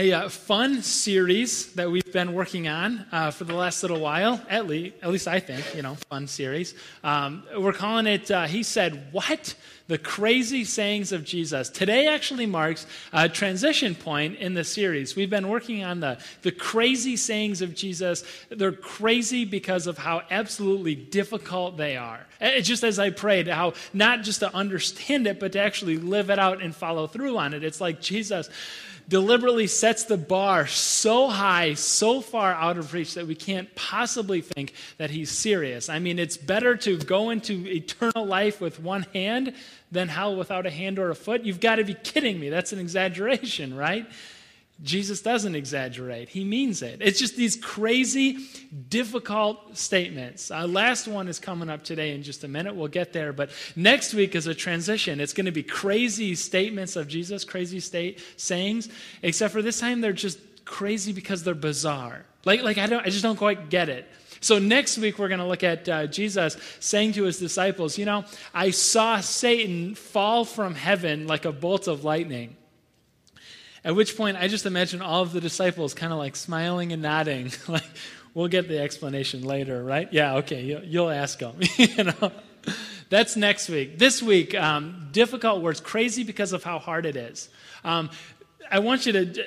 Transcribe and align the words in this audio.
Hey, 0.00 0.14
uh, 0.14 0.30
fun 0.30 0.80
series 0.80 1.74
that 1.74 1.90
we've 1.90 2.10
been 2.10 2.32
working 2.32 2.68
on 2.68 3.04
uh, 3.12 3.30
for 3.30 3.44
the 3.44 3.52
last 3.52 3.82
little 3.82 4.00
while, 4.00 4.40
at 4.48 4.66
least, 4.66 4.96
at 5.02 5.10
least 5.10 5.28
I 5.28 5.40
think, 5.40 5.74
you 5.74 5.82
know, 5.82 5.98
fun 6.08 6.26
series. 6.26 6.74
Um, 7.04 7.42
we're 7.54 7.74
calling 7.74 8.06
it, 8.06 8.30
uh, 8.30 8.46
He 8.46 8.62
Said 8.62 9.08
What? 9.12 9.54
The 9.88 9.98
Crazy 9.98 10.64
Sayings 10.64 11.12
of 11.12 11.24
Jesus. 11.24 11.68
Today 11.68 12.06
actually 12.06 12.46
marks 12.46 12.86
a 13.12 13.28
transition 13.28 13.94
point 13.94 14.38
in 14.38 14.54
the 14.54 14.64
series. 14.64 15.16
We've 15.16 15.28
been 15.28 15.48
working 15.48 15.84
on 15.84 16.00
the, 16.00 16.18
the 16.40 16.52
crazy 16.52 17.16
sayings 17.16 17.60
of 17.60 17.74
Jesus. 17.74 18.24
They're 18.48 18.72
crazy 18.72 19.44
because 19.44 19.86
of 19.86 19.98
how 19.98 20.22
absolutely 20.30 20.94
difficult 20.94 21.76
they 21.76 21.98
are. 21.98 22.26
It's 22.40 22.66
just 22.66 22.84
as 22.84 22.98
I 22.98 23.10
prayed, 23.10 23.48
how 23.48 23.74
not 23.92 24.22
just 24.22 24.40
to 24.40 24.54
understand 24.54 25.26
it, 25.26 25.38
but 25.38 25.52
to 25.52 25.60
actually 25.60 25.98
live 25.98 26.30
it 26.30 26.38
out 26.38 26.62
and 26.62 26.74
follow 26.74 27.06
through 27.06 27.36
on 27.36 27.52
it. 27.52 27.62
It's 27.62 27.82
like 27.82 28.00
Jesus 28.00 28.48
deliberately 29.10 29.66
sets 29.66 30.04
the 30.04 30.16
bar 30.16 30.68
so 30.68 31.28
high, 31.28 31.74
so 31.74 32.20
far 32.20 32.54
out 32.54 32.78
of 32.78 32.94
reach 32.94 33.14
that 33.14 33.26
we 33.26 33.34
can't 33.34 33.74
possibly 33.74 34.40
think 34.40 34.72
that 34.98 35.10
he's 35.10 35.30
serious. 35.30 35.88
I 35.88 35.98
mean, 35.98 36.18
it's 36.18 36.36
better 36.36 36.76
to 36.76 36.96
go 36.96 37.30
into 37.30 37.66
eternal 37.66 38.24
life 38.24 38.60
with 38.60 38.80
one 38.80 39.02
hand 39.12 39.52
than 39.90 40.06
hell 40.06 40.36
without 40.36 40.64
a 40.64 40.70
hand 40.70 41.00
or 41.00 41.10
a 41.10 41.16
foot. 41.16 41.44
You've 41.44 41.60
got 41.60 41.76
to 41.76 41.84
be 41.84 41.94
kidding 41.94 42.38
me. 42.38 42.50
That's 42.50 42.72
an 42.72 42.78
exaggeration, 42.78 43.76
right? 43.76 44.06
Jesus 44.82 45.20
doesn't 45.20 45.54
exaggerate. 45.54 46.30
He 46.30 46.42
means 46.42 46.80
it. 46.80 46.98
It's 47.02 47.18
just 47.18 47.36
these 47.36 47.56
crazy, 47.56 48.38
difficult 48.88 49.76
statements. 49.76 50.50
Our 50.50 50.66
last 50.66 51.06
one 51.06 51.28
is 51.28 51.38
coming 51.38 51.68
up 51.68 51.84
today 51.84 52.14
in 52.14 52.22
just 52.22 52.44
a 52.44 52.48
minute. 52.48 52.74
We'll 52.74 52.88
get 52.88 53.12
there. 53.12 53.32
But 53.32 53.50
next 53.76 54.14
week 54.14 54.34
is 54.34 54.46
a 54.46 54.54
transition. 54.54 55.20
It's 55.20 55.34
going 55.34 55.46
to 55.46 55.52
be 55.52 55.62
crazy 55.62 56.34
statements 56.34 56.96
of 56.96 57.08
Jesus, 57.08 57.44
crazy 57.44 57.80
state 57.80 58.24
sayings, 58.36 58.88
except 59.22 59.52
for 59.52 59.60
this 59.60 59.80
time 59.80 60.00
they're 60.00 60.12
just 60.12 60.38
crazy 60.64 61.12
because 61.12 61.44
they're 61.44 61.54
bizarre. 61.54 62.24
Like, 62.46 62.62
like 62.62 62.78
I, 62.78 62.86
don't, 62.86 63.04
I 63.04 63.10
just 63.10 63.22
don't 63.22 63.36
quite 63.36 63.68
get 63.68 63.90
it. 63.90 64.08
So, 64.42 64.58
next 64.58 64.96
week, 64.96 65.18
we're 65.18 65.28
going 65.28 65.40
to 65.40 65.46
look 65.46 65.62
at 65.62 65.86
uh, 65.86 66.06
Jesus 66.06 66.56
saying 66.80 67.12
to 67.12 67.24
his 67.24 67.38
disciples, 67.38 67.98
You 67.98 68.06
know, 68.06 68.24
I 68.54 68.70
saw 68.70 69.20
Satan 69.20 69.94
fall 69.94 70.46
from 70.46 70.74
heaven 70.74 71.26
like 71.26 71.44
a 71.44 71.52
bolt 71.52 71.86
of 71.86 72.04
lightning. 72.04 72.56
At 73.84 73.96
which 73.96 74.16
point, 74.16 74.36
I 74.36 74.48
just 74.48 74.66
imagine 74.66 75.00
all 75.00 75.22
of 75.22 75.32
the 75.32 75.40
disciples 75.40 75.94
kind 75.94 76.12
of 76.12 76.18
like 76.18 76.36
smiling 76.36 76.92
and 76.92 77.02
nodding. 77.02 77.50
like, 77.68 77.84
we'll 78.34 78.48
get 78.48 78.68
the 78.68 78.78
explanation 78.78 79.42
later, 79.42 79.82
right? 79.82 80.12
Yeah, 80.12 80.36
okay, 80.36 80.62
you'll, 80.62 80.84
you'll 80.84 81.10
ask 81.10 81.38
them. 81.38 81.56
you 81.76 82.04
know? 82.04 82.32
That's 83.08 83.36
next 83.36 83.68
week. 83.68 83.98
This 83.98 84.22
week, 84.22 84.54
um, 84.54 85.08
difficult 85.12 85.62
words, 85.62 85.80
crazy 85.80 86.22
because 86.22 86.52
of 86.52 86.62
how 86.62 86.78
hard 86.78 87.06
it 87.06 87.16
is. 87.16 87.48
Um, 87.82 88.10
I 88.70 88.78
want 88.78 89.06
you 89.06 89.12
to 89.12 89.44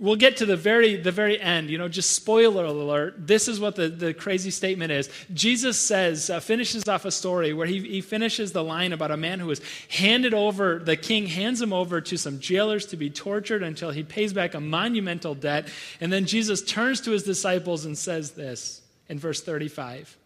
we'll 0.00 0.16
get 0.16 0.38
to 0.38 0.46
the 0.46 0.56
very 0.56 0.96
the 0.96 1.12
very 1.12 1.38
end 1.40 1.68
you 1.68 1.78
know 1.78 1.86
just 1.86 2.12
spoiler 2.12 2.64
alert 2.64 3.14
this 3.18 3.46
is 3.46 3.60
what 3.60 3.76
the, 3.76 3.88
the 3.88 4.14
crazy 4.14 4.50
statement 4.50 4.90
is. 4.90 5.08
Jesus 5.32 5.78
says 5.78 6.30
uh, 6.30 6.40
finishes 6.40 6.88
off 6.88 7.04
a 7.04 7.10
story 7.10 7.52
where 7.52 7.66
he, 7.66 7.80
he 7.80 8.00
finishes 8.00 8.52
the 8.52 8.64
line 8.64 8.92
about 8.92 9.10
a 9.10 9.16
man 9.16 9.38
who 9.38 9.46
was 9.46 9.60
handed 9.90 10.34
over 10.34 10.78
the 10.78 10.96
king 10.96 11.26
hands 11.26 11.60
him 11.60 11.72
over 11.72 12.00
to 12.00 12.16
some 12.16 12.40
jailers 12.40 12.86
to 12.86 12.96
be 12.96 13.10
tortured 13.10 13.62
until 13.62 13.90
he 13.90 14.02
pays 14.02 14.32
back 14.32 14.54
a 14.54 14.60
monumental 14.60 15.34
debt. 15.34 15.68
And 16.00 16.12
then 16.12 16.24
jesus 16.24 16.62
turns 16.62 17.00
to 17.02 17.10
his 17.10 17.22
disciples 17.22 17.84
and 17.84 17.96
says 17.96 18.32
this 18.32 18.82
in 19.08 19.18
verse 19.18 19.42
35 19.42 20.16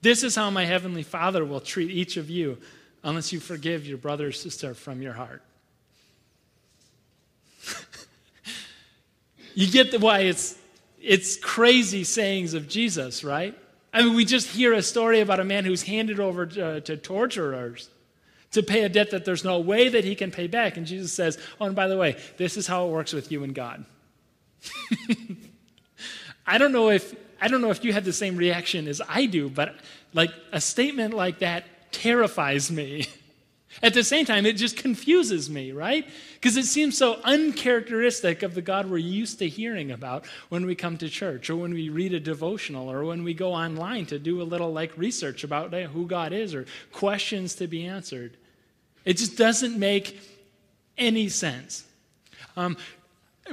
this 0.00 0.24
is 0.24 0.34
how 0.34 0.50
my 0.50 0.64
heavenly 0.64 1.02
father 1.02 1.44
will 1.44 1.60
treat 1.60 1.90
each 1.90 2.16
of 2.16 2.30
you 2.30 2.58
unless 3.04 3.32
you 3.32 3.38
forgive 3.38 3.86
your 3.86 3.98
brother 3.98 4.28
or 4.28 4.32
sister 4.32 4.72
from 4.74 5.02
your 5.02 5.12
heart 5.12 5.42
You 9.54 9.70
get 9.70 9.90
the, 9.90 9.98
why 9.98 10.20
it's, 10.20 10.56
it's 11.00 11.36
crazy 11.36 12.04
sayings 12.04 12.54
of 12.54 12.68
Jesus, 12.68 13.24
right? 13.24 13.56
I 13.92 14.02
mean, 14.02 14.14
we 14.14 14.24
just 14.24 14.48
hear 14.48 14.72
a 14.72 14.82
story 14.82 15.20
about 15.20 15.40
a 15.40 15.44
man 15.44 15.64
who's 15.64 15.82
handed 15.82 16.18
over 16.18 16.46
to, 16.46 16.80
to 16.80 16.96
torturers 16.96 17.90
to 18.52 18.62
pay 18.62 18.84
a 18.84 18.88
debt 18.88 19.10
that 19.10 19.24
there's 19.24 19.44
no 19.44 19.58
way 19.58 19.88
that 19.88 20.04
he 20.04 20.14
can 20.14 20.30
pay 20.30 20.46
back. 20.46 20.76
And 20.76 20.86
Jesus 20.86 21.12
says, 21.12 21.38
Oh, 21.60 21.66
and 21.66 21.74
by 21.74 21.88
the 21.88 21.96
way, 21.96 22.16
this 22.36 22.56
is 22.56 22.66
how 22.66 22.86
it 22.86 22.90
works 22.90 23.12
with 23.12 23.32
you 23.32 23.44
and 23.44 23.54
God. 23.54 23.84
I 26.46 26.58
don't 26.58 26.72
know 26.72 26.90
if 26.90 27.14
I 27.40 27.48
don't 27.48 27.60
know 27.60 27.70
if 27.70 27.84
you 27.84 27.92
had 27.92 28.04
the 28.04 28.12
same 28.12 28.36
reaction 28.36 28.86
as 28.86 29.02
I 29.08 29.26
do, 29.26 29.48
but 29.48 29.74
like 30.14 30.30
a 30.52 30.60
statement 30.60 31.12
like 31.14 31.40
that 31.40 31.64
terrifies 31.92 32.70
me. 32.70 33.06
At 33.80 33.94
the 33.94 34.04
same 34.04 34.26
time, 34.26 34.44
it 34.44 34.56
just 34.56 34.76
confuses 34.76 35.48
me, 35.48 35.72
right? 35.72 36.06
Because 36.34 36.56
it 36.56 36.66
seems 36.66 36.98
so 36.98 37.20
uncharacteristic 37.24 38.42
of 38.42 38.54
the 38.54 38.62
God 38.62 38.90
we're 38.90 38.98
used 38.98 39.38
to 39.38 39.48
hearing 39.48 39.90
about 39.90 40.26
when 40.50 40.66
we 40.66 40.74
come 40.74 40.98
to 40.98 41.08
church 41.08 41.48
or 41.48 41.56
when 41.56 41.72
we 41.72 41.88
read 41.88 42.12
a 42.12 42.20
devotional 42.20 42.90
or 42.90 43.04
when 43.04 43.24
we 43.24 43.32
go 43.32 43.52
online 43.52 44.06
to 44.06 44.18
do 44.18 44.42
a 44.42 44.44
little 44.44 44.72
like 44.72 44.96
research 44.98 45.42
about 45.42 45.72
who 45.72 46.06
God 46.06 46.32
is 46.32 46.54
or 46.54 46.66
questions 46.92 47.54
to 47.56 47.66
be 47.66 47.86
answered. 47.86 48.36
It 49.04 49.16
just 49.16 49.36
doesn't 49.36 49.78
make 49.78 50.20
any 50.98 51.28
sense. 51.28 51.84
Um, 52.56 52.76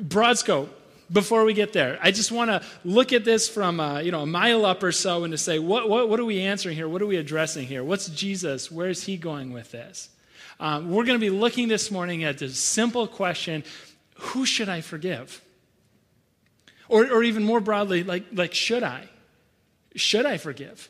broad 0.02 0.38
scope, 0.38 0.79
before 1.12 1.44
we 1.44 1.54
get 1.54 1.74
there, 1.74 1.98
I 2.02 2.12
just 2.12 2.32
want 2.32 2.52
to 2.52 2.62
look 2.84 3.14
at 3.14 3.26
this 3.26 3.50
from 3.50 3.80
uh, 3.80 4.00
you 4.00 4.12
know 4.12 4.22
a 4.22 4.28
mile 4.28 4.66
up 4.66 4.84
or 4.84 4.92
so 4.92 5.24
and 5.24 5.32
to 5.32 5.38
say, 5.38 5.60
what, 5.60 5.90
what, 5.90 6.10
what 6.10 6.20
are 6.20 6.26
we 6.26 6.42
answering 6.42 6.76
here? 6.76 6.88
What 6.88 7.02
are 7.02 7.08
we 7.08 7.18
addressing 7.18 7.66
here? 7.66 7.84
What's 7.84 8.08
Jesus? 8.10 8.72
Where's 8.72 9.04
he 9.04 9.18
going 9.18 9.52
with 9.52 9.72
this? 9.72 10.10
Um, 10.60 10.92
we're 10.92 11.06
going 11.06 11.18
to 11.18 11.24
be 11.24 11.30
looking 11.30 11.70
this 11.70 11.90
morning 11.90 12.24
at 12.24 12.38
this 12.38 12.60
simple 12.60 13.08
question 13.08 13.64
who 14.16 14.46
should 14.46 14.68
I 14.68 14.82
forgive? 14.82 15.42
Or, 16.90 17.06
or 17.06 17.24
even 17.24 17.44
more 17.44 17.62
broadly, 17.62 18.04
like, 18.04 18.26
like 18.34 18.54
should 18.54 18.84
I? 18.84 19.08
Should 19.96 20.26
I 20.26 20.38
forgive? 20.38 20.90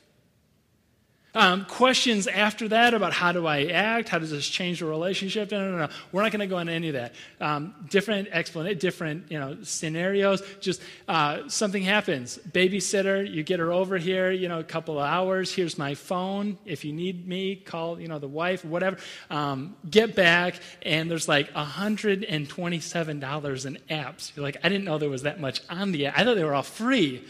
Um, 1.36 1.66
questions 1.66 2.26
after 2.26 2.70
that 2.70 2.96
about 2.96 3.14
how 3.14 3.32
do 3.32 3.46
I 3.46 3.66
act? 3.66 4.10
How 4.10 4.18
does 4.18 4.32
this 4.32 4.48
change 4.48 4.80
the 4.80 4.88
relationship? 4.88 5.52
No, 5.52 5.70
no, 5.70 5.78
no. 5.78 5.90
We're 6.12 6.24
not 6.24 6.32
going 6.32 6.40
to 6.40 6.48
go 6.48 6.58
into 6.58 6.74
any 6.74 6.88
of 6.88 6.96
that. 6.96 7.14
Um, 7.40 7.76
different 7.88 8.30
explanation, 8.32 8.80
different 8.80 9.32
you 9.32 9.38
know 9.38 9.58
scenarios. 9.62 10.42
Just 10.60 10.82
uh, 11.08 11.48
something 11.48 11.84
happens. 11.84 12.40
Babysitter, 12.52 13.30
you 13.32 13.44
get 13.44 13.60
her 13.60 13.72
over 13.72 14.00
here. 14.00 14.32
You 14.32 14.48
know, 14.48 14.60
a 14.60 14.64
couple 14.64 14.98
of 14.98 15.06
hours. 15.06 15.54
Here's 15.54 15.78
my 15.78 15.94
phone. 15.94 16.58
If 16.66 16.84
you 16.84 16.94
need 16.94 17.28
me, 17.28 17.58
call 17.58 18.00
you 18.00 18.08
know 18.08 18.18
the 18.18 18.28
wife, 18.28 18.66
whatever. 18.66 18.98
Um, 19.30 19.76
get 19.88 20.16
back, 20.16 20.56
and 20.82 21.12
there's 21.12 21.28
like 21.28 21.54
127 21.54 23.20
dollars 23.20 23.66
in 23.68 23.78
apps. 23.88 24.36
You're 24.36 24.44
like, 24.44 24.58
I 24.64 24.70
didn't 24.70 24.86
know 24.86 24.98
there 24.98 25.10
was 25.10 25.24
that 25.24 25.40
much 25.40 25.62
on 25.70 25.92
the 25.92 26.08
app. 26.08 26.18
I 26.18 26.24
thought 26.24 26.36
they 26.36 26.44
were 26.44 26.56
all 26.56 26.64
free. 26.64 27.24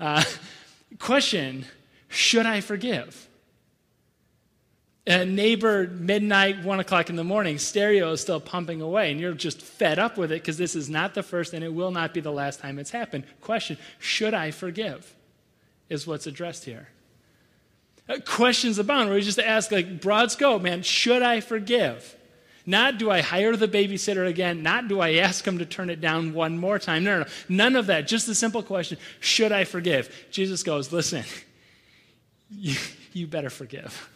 Uh, 0.00 0.24
question: 0.98 1.66
Should 2.08 2.46
I 2.46 2.60
forgive? 2.60 3.28
A 5.06 5.24
neighbor 5.24 5.86
midnight 5.88 6.62
one 6.64 6.80
o'clock 6.80 7.10
in 7.10 7.16
the 7.16 7.24
morning 7.24 7.58
stereo 7.58 8.12
is 8.12 8.20
still 8.20 8.40
pumping 8.40 8.80
away 8.80 9.10
and 9.10 9.20
you're 9.20 9.32
just 9.32 9.60
fed 9.60 9.98
up 9.98 10.16
with 10.16 10.32
it 10.32 10.40
because 10.40 10.56
this 10.56 10.74
is 10.74 10.88
not 10.88 11.14
the 11.14 11.22
first 11.22 11.52
and 11.52 11.62
it 11.62 11.72
will 11.72 11.90
not 11.90 12.14
be 12.14 12.20
the 12.20 12.32
last 12.32 12.60
time 12.60 12.78
it's 12.78 12.90
happened 12.90 13.24
question 13.40 13.76
should 13.98 14.32
i 14.32 14.50
forgive 14.50 15.14
is 15.88 16.06
what's 16.06 16.26
addressed 16.26 16.64
here 16.64 16.88
uh, 18.08 18.18
questions 18.24 18.78
abound 18.78 19.08
where 19.08 19.16
we 19.16 19.22
just 19.22 19.38
ask 19.38 19.70
like 19.70 20.00
broad 20.00 20.30
scope 20.30 20.62
man 20.62 20.82
should 20.82 21.22
i 21.22 21.40
forgive 21.40 22.16
not 22.66 22.96
do 22.98 23.10
I 23.10 23.20
hire 23.20 23.56
the 23.56 23.68
babysitter 23.68 24.26
again, 24.26 24.62
not 24.62 24.88
do 24.88 25.00
I 25.00 25.16
ask 25.16 25.46
him 25.46 25.58
to 25.58 25.66
turn 25.66 25.90
it 25.90 26.00
down 26.00 26.32
one 26.32 26.56
more 26.56 26.78
time. 26.78 27.04
No, 27.04 27.18
no, 27.18 27.24
no. 27.24 27.30
None 27.48 27.76
of 27.76 27.86
that. 27.86 28.06
Just 28.08 28.26
the 28.26 28.34
simple 28.34 28.62
question 28.62 28.96
Should 29.20 29.52
I 29.52 29.64
forgive? 29.64 30.26
Jesus 30.30 30.62
goes, 30.62 30.90
Listen, 30.90 31.24
you, 32.50 32.76
you 33.12 33.26
better 33.26 33.50
forgive. 33.50 34.08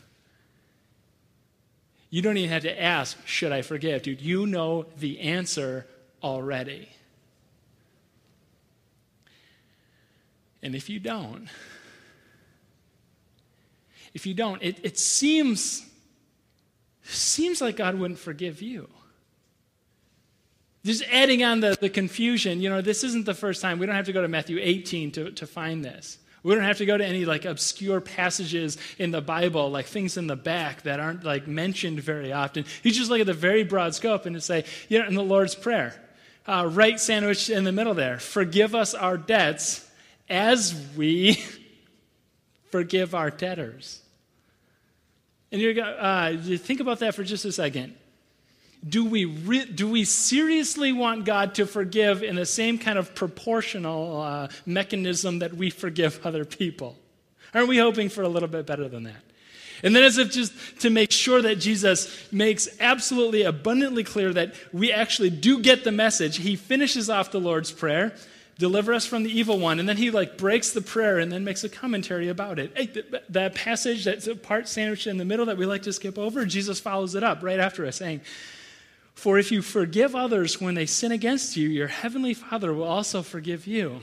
You 2.10 2.22
don't 2.22 2.36
even 2.36 2.50
have 2.50 2.62
to 2.62 2.82
ask, 2.82 3.18
should 3.26 3.52
I 3.52 3.62
forgive? 3.62 4.02
Dude, 4.02 4.20
you 4.20 4.46
know 4.46 4.86
the 4.98 5.20
answer 5.20 5.86
already. 6.22 6.88
And 10.62 10.74
if 10.74 10.88
you 10.88 10.98
don't, 10.98 11.48
if 14.14 14.26
you 14.26 14.34
don't, 14.34 14.62
it, 14.62 14.78
it 14.82 14.98
seems, 14.98 15.86
seems 17.02 17.60
like 17.60 17.76
God 17.76 17.94
wouldn't 17.94 18.18
forgive 18.18 18.62
you. 18.62 18.88
Just 20.84 21.04
adding 21.12 21.44
on 21.44 21.60
the, 21.60 21.76
the 21.78 21.90
confusion, 21.90 22.60
you 22.60 22.70
know, 22.70 22.80
this 22.80 23.04
isn't 23.04 23.26
the 23.26 23.34
first 23.34 23.60
time. 23.60 23.78
We 23.78 23.86
don't 23.86 23.94
have 23.94 24.06
to 24.06 24.12
go 24.12 24.22
to 24.22 24.28
Matthew 24.28 24.58
18 24.60 25.12
to, 25.12 25.30
to 25.32 25.46
find 25.46 25.84
this. 25.84 26.18
We 26.42 26.54
don't 26.54 26.64
have 26.64 26.78
to 26.78 26.86
go 26.86 26.96
to 26.96 27.04
any 27.04 27.24
like 27.24 27.44
obscure 27.44 28.00
passages 28.00 28.78
in 28.98 29.10
the 29.10 29.20
Bible, 29.20 29.70
like 29.70 29.86
things 29.86 30.16
in 30.16 30.26
the 30.26 30.36
back 30.36 30.82
that 30.82 31.00
aren't 31.00 31.24
like 31.24 31.46
mentioned 31.48 32.00
very 32.00 32.32
often. 32.32 32.64
You 32.82 32.92
just 32.92 33.10
look 33.10 33.20
at 33.20 33.26
the 33.26 33.34
very 33.34 33.64
broad 33.64 33.94
scope 33.94 34.26
and 34.26 34.40
say, 34.42 34.64
you 34.88 34.98
know, 34.98 35.06
in 35.06 35.14
the 35.14 35.22
Lord's 35.22 35.54
Prayer, 35.54 36.00
uh, 36.46 36.68
right 36.72 36.98
sandwich 36.98 37.50
in 37.50 37.64
the 37.64 37.72
middle 37.72 37.94
there, 37.94 38.18
forgive 38.18 38.74
us 38.74 38.94
our 38.94 39.16
debts 39.16 39.88
as 40.28 40.74
we 40.96 41.42
forgive 42.70 43.14
our 43.14 43.30
debtors. 43.30 44.00
And 45.50 45.60
you're 45.60 45.80
uh, 45.82 46.30
you 46.30 46.58
think 46.58 46.80
about 46.80 47.00
that 47.00 47.14
for 47.14 47.24
just 47.24 47.44
a 47.44 47.52
second. 47.52 47.94
Do 48.86 49.04
we, 49.04 49.24
re- 49.24 49.64
do 49.64 49.88
we 49.88 50.04
seriously 50.04 50.92
want 50.92 51.24
God 51.24 51.54
to 51.56 51.66
forgive 51.66 52.22
in 52.22 52.36
the 52.36 52.46
same 52.46 52.78
kind 52.78 52.98
of 52.98 53.14
proportional 53.14 54.20
uh, 54.20 54.48
mechanism 54.66 55.40
that 55.40 55.54
we 55.54 55.70
forgive 55.70 56.20
other 56.24 56.44
people? 56.44 56.96
Aren't 57.54 57.68
we 57.68 57.78
hoping 57.78 58.08
for 58.08 58.22
a 58.22 58.28
little 58.28 58.48
bit 58.48 58.66
better 58.66 58.88
than 58.88 59.04
that? 59.04 59.22
And 59.82 59.94
then, 59.94 60.02
as 60.02 60.18
if 60.18 60.32
just 60.32 60.80
to 60.80 60.90
make 60.90 61.12
sure 61.12 61.40
that 61.40 61.56
Jesus 61.56 62.32
makes 62.32 62.68
absolutely 62.80 63.42
abundantly 63.42 64.02
clear 64.02 64.32
that 64.32 64.54
we 64.72 64.92
actually 64.92 65.30
do 65.30 65.60
get 65.60 65.84
the 65.84 65.92
message, 65.92 66.38
he 66.38 66.56
finishes 66.56 67.08
off 67.08 67.30
the 67.30 67.40
Lord's 67.40 67.70
Prayer 67.70 68.12
deliver 68.58 68.92
us 68.92 69.06
from 69.06 69.22
the 69.22 69.30
evil 69.30 69.56
one 69.56 69.78
and 69.78 69.88
then 69.88 69.96
he 69.96 70.10
like 70.10 70.36
breaks 70.36 70.72
the 70.72 70.80
prayer 70.80 71.18
and 71.20 71.30
then 71.30 71.44
makes 71.44 71.62
a 71.62 71.68
commentary 71.68 72.28
about 72.28 72.58
it 72.58 72.72
hey, 72.76 72.90
that 73.28 73.54
passage 73.54 74.04
that's 74.04 74.26
a 74.26 74.34
part 74.34 74.66
sandwiched 74.66 75.06
in 75.06 75.16
the 75.16 75.24
middle 75.24 75.46
that 75.46 75.56
we 75.56 75.64
like 75.64 75.82
to 75.82 75.92
skip 75.92 76.18
over 76.18 76.44
jesus 76.44 76.80
follows 76.80 77.14
it 77.14 77.22
up 77.22 77.40
right 77.44 77.60
after 77.60 77.86
us, 77.86 77.94
saying 77.94 78.20
for 79.18 79.36
if 79.36 79.50
you 79.50 79.62
forgive 79.62 80.14
others 80.14 80.60
when 80.60 80.76
they 80.76 80.86
sin 80.86 81.10
against 81.10 81.56
you, 81.56 81.68
your 81.68 81.88
heavenly 81.88 82.34
Father 82.34 82.72
will 82.72 82.84
also 82.84 83.20
forgive 83.20 83.66
you. 83.66 84.02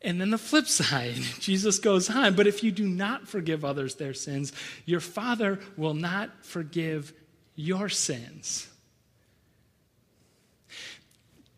And 0.00 0.18
then 0.18 0.30
the 0.30 0.38
flip 0.38 0.66
side, 0.66 1.16
Jesus 1.38 1.78
goes 1.78 2.08
on, 2.08 2.34
but 2.34 2.46
if 2.46 2.64
you 2.64 2.72
do 2.72 2.88
not 2.88 3.28
forgive 3.28 3.62
others 3.62 3.96
their 3.96 4.14
sins, 4.14 4.54
your 4.86 5.00
Father 5.00 5.60
will 5.76 5.92
not 5.92 6.46
forgive 6.46 7.12
your 7.56 7.90
sins. 7.90 8.68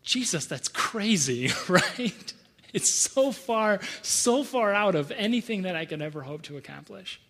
Jesus, 0.03 0.47
that's 0.47 0.67
crazy, 0.67 1.49
right? 1.69 2.33
It's 2.73 2.89
so 2.89 3.31
far, 3.31 3.79
so 4.01 4.43
far 4.43 4.73
out 4.73 4.95
of 4.95 5.11
anything 5.11 5.61
that 5.61 5.77
I 5.77 5.85
could 5.85 6.01
ever 6.01 6.23
hope 6.23 6.41
to 6.43 6.57
accomplish. 6.57 7.21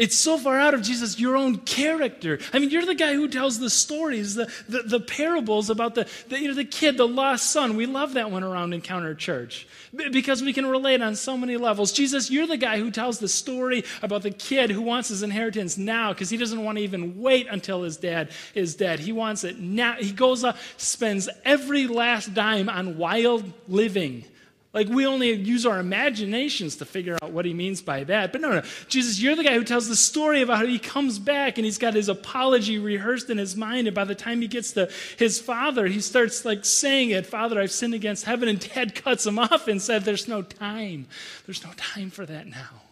It's 0.00 0.16
so 0.16 0.38
far 0.38 0.58
out 0.58 0.72
of 0.72 0.80
Jesus, 0.80 1.20
your 1.20 1.36
own 1.36 1.58
character. 1.58 2.38
I 2.54 2.58
mean, 2.58 2.70
you're 2.70 2.86
the 2.86 2.94
guy 2.94 3.12
who 3.12 3.28
tells 3.28 3.58
the 3.58 3.68
stories, 3.68 4.34
the, 4.34 4.50
the, 4.66 4.82
the 4.82 5.00
parables 5.00 5.68
about 5.68 5.94
the, 5.94 6.08
the, 6.30 6.40
you 6.40 6.48
know, 6.48 6.54
the 6.54 6.64
kid, 6.64 6.96
the 6.96 7.06
lost 7.06 7.50
son. 7.50 7.76
We 7.76 7.84
love 7.84 8.14
that 8.14 8.30
one 8.30 8.42
around 8.42 8.72
Encounter 8.72 9.14
Church 9.14 9.68
because 10.10 10.42
we 10.42 10.54
can 10.54 10.64
relate 10.64 11.02
on 11.02 11.16
so 11.16 11.36
many 11.36 11.58
levels. 11.58 11.92
Jesus, 11.92 12.30
you're 12.30 12.46
the 12.46 12.56
guy 12.56 12.78
who 12.78 12.90
tells 12.90 13.18
the 13.18 13.28
story 13.28 13.84
about 14.00 14.22
the 14.22 14.30
kid 14.30 14.70
who 14.70 14.80
wants 14.80 15.10
his 15.10 15.22
inheritance 15.22 15.76
now 15.76 16.14
because 16.14 16.30
he 16.30 16.38
doesn't 16.38 16.64
want 16.64 16.78
to 16.78 16.84
even 16.84 17.20
wait 17.20 17.46
until 17.50 17.82
his 17.82 17.98
dad 17.98 18.30
is 18.54 18.74
dead. 18.76 19.00
He 19.00 19.12
wants 19.12 19.44
it 19.44 19.58
now. 19.58 19.96
He 19.96 20.12
goes 20.12 20.44
up, 20.44 20.56
spends 20.78 21.28
every 21.44 21.86
last 21.86 22.32
dime 22.32 22.70
on 22.70 22.96
wild 22.96 23.52
living 23.68 24.24
like 24.72 24.88
we 24.88 25.04
only 25.04 25.32
use 25.32 25.66
our 25.66 25.80
imaginations 25.80 26.76
to 26.76 26.84
figure 26.84 27.18
out 27.20 27.32
what 27.32 27.44
he 27.44 27.52
means 27.52 27.82
by 27.82 28.04
that. 28.04 28.30
But 28.30 28.40
no, 28.40 28.50
no. 28.50 28.62
Jesus, 28.88 29.20
you're 29.20 29.34
the 29.34 29.42
guy 29.42 29.54
who 29.54 29.64
tells 29.64 29.88
the 29.88 29.96
story 29.96 30.42
about 30.42 30.58
how 30.58 30.66
he 30.66 30.78
comes 30.78 31.18
back 31.18 31.58
and 31.58 31.64
he's 31.64 31.78
got 31.78 31.94
his 31.94 32.08
apology 32.08 32.78
rehearsed 32.78 33.30
in 33.30 33.38
his 33.38 33.56
mind. 33.56 33.88
And 33.88 33.94
by 33.94 34.04
the 34.04 34.14
time 34.14 34.40
he 34.40 34.46
gets 34.46 34.72
to 34.72 34.88
his 35.18 35.40
father, 35.40 35.86
he 35.86 36.00
starts 36.00 36.44
like 36.44 36.64
saying 36.64 37.10
it, 37.10 37.26
Father, 37.26 37.60
I've 37.60 37.72
sinned 37.72 37.94
against 37.94 38.26
heaven. 38.26 38.48
And 38.48 38.60
dad 38.60 38.94
cuts 39.02 39.26
him 39.26 39.40
off 39.40 39.66
and 39.66 39.82
said, 39.82 40.04
There's 40.04 40.28
no 40.28 40.42
time. 40.42 41.08
There's 41.46 41.64
no 41.64 41.72
time 41.76 42.10
for 42.10 42.24
that 42.26 42.46
now. 42.46 42.82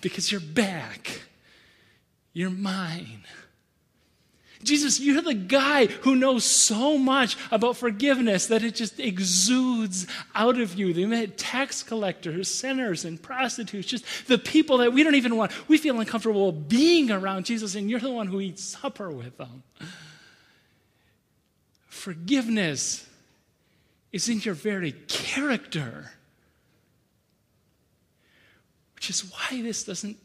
Because 0.00 0.32
you're 0.32 0.40
back. 0.40 1.20
You're 2.32 2.50
mine. 2.50 3.24
Jesus, 4.64 5.00
you're 5.00 5.22
the 5.22 5.34
guy 5.34 5.86
who 5.86 6.14
knows 6.14 6.44
so 6.44 6.96
much 6.96 7.36
about 7.50 7.76
forgiveness 7.76 8.46
that 8.46 8.62
it 8.62 8.74
just 8.74 9.00
exudes 9.00 10.06
out 10.34 10.58
of 10.58 10.74
you. 10.74 10.92
The 10.92 11.26
tax 11.26 11.82
collectors, 11.82 12.48
sinners, 12.48 13.04
and 13.04 13.20
prostitutes, 13.20 13.88
just 13.88 14.04
the 14.28 14.38
people 14.38 14.78
that 14.78 14.92
we 14.92 15.02
don't 15.02 15.16
even 15.16 15.36
want. 15.36 15.52
We 15.68 15.78
feel 15.78 15.98
uncomfortable 15.98 16.52
being 16.52 17.10
around 17.10 17.46
Jesus, 17.46 17.74
and 17.74 17.90
you're 17.90 18.00
the 18.00 18.10
one 18.10 18.28
who 18.28 18.40
eats 18.40 18.62
supper 18.62 19.10
with 19.10 19.36
them. 19.38 19.62
Forgiveness 21.86 23.08
is 24.12 24.28
in 24.28 24.40
your 24.40 24.54
very 24.54 24.92
character, 25.08 26.12
which 28.94 29.10
is 29.10 29.30
why 29.30 29.62
this 29.62 29.84
doesn't 29.84 30.18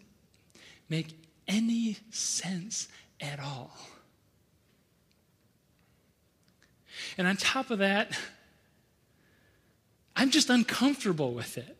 make 0.89 1.07
any 1.47 1.97
sense 2.11 2.87
at 3.19 3.39
all. 3.39 3.71
And 7.17 7.27
on 7.27 7.37
top 7.37 7.71
of 7.71 7.79
that, 7.79 8.17
I'm 10.15 10.31
just 10.31 10.49
uncomfortable 10.49 11.33
with 11.33 11.57
it. 11.57 11.77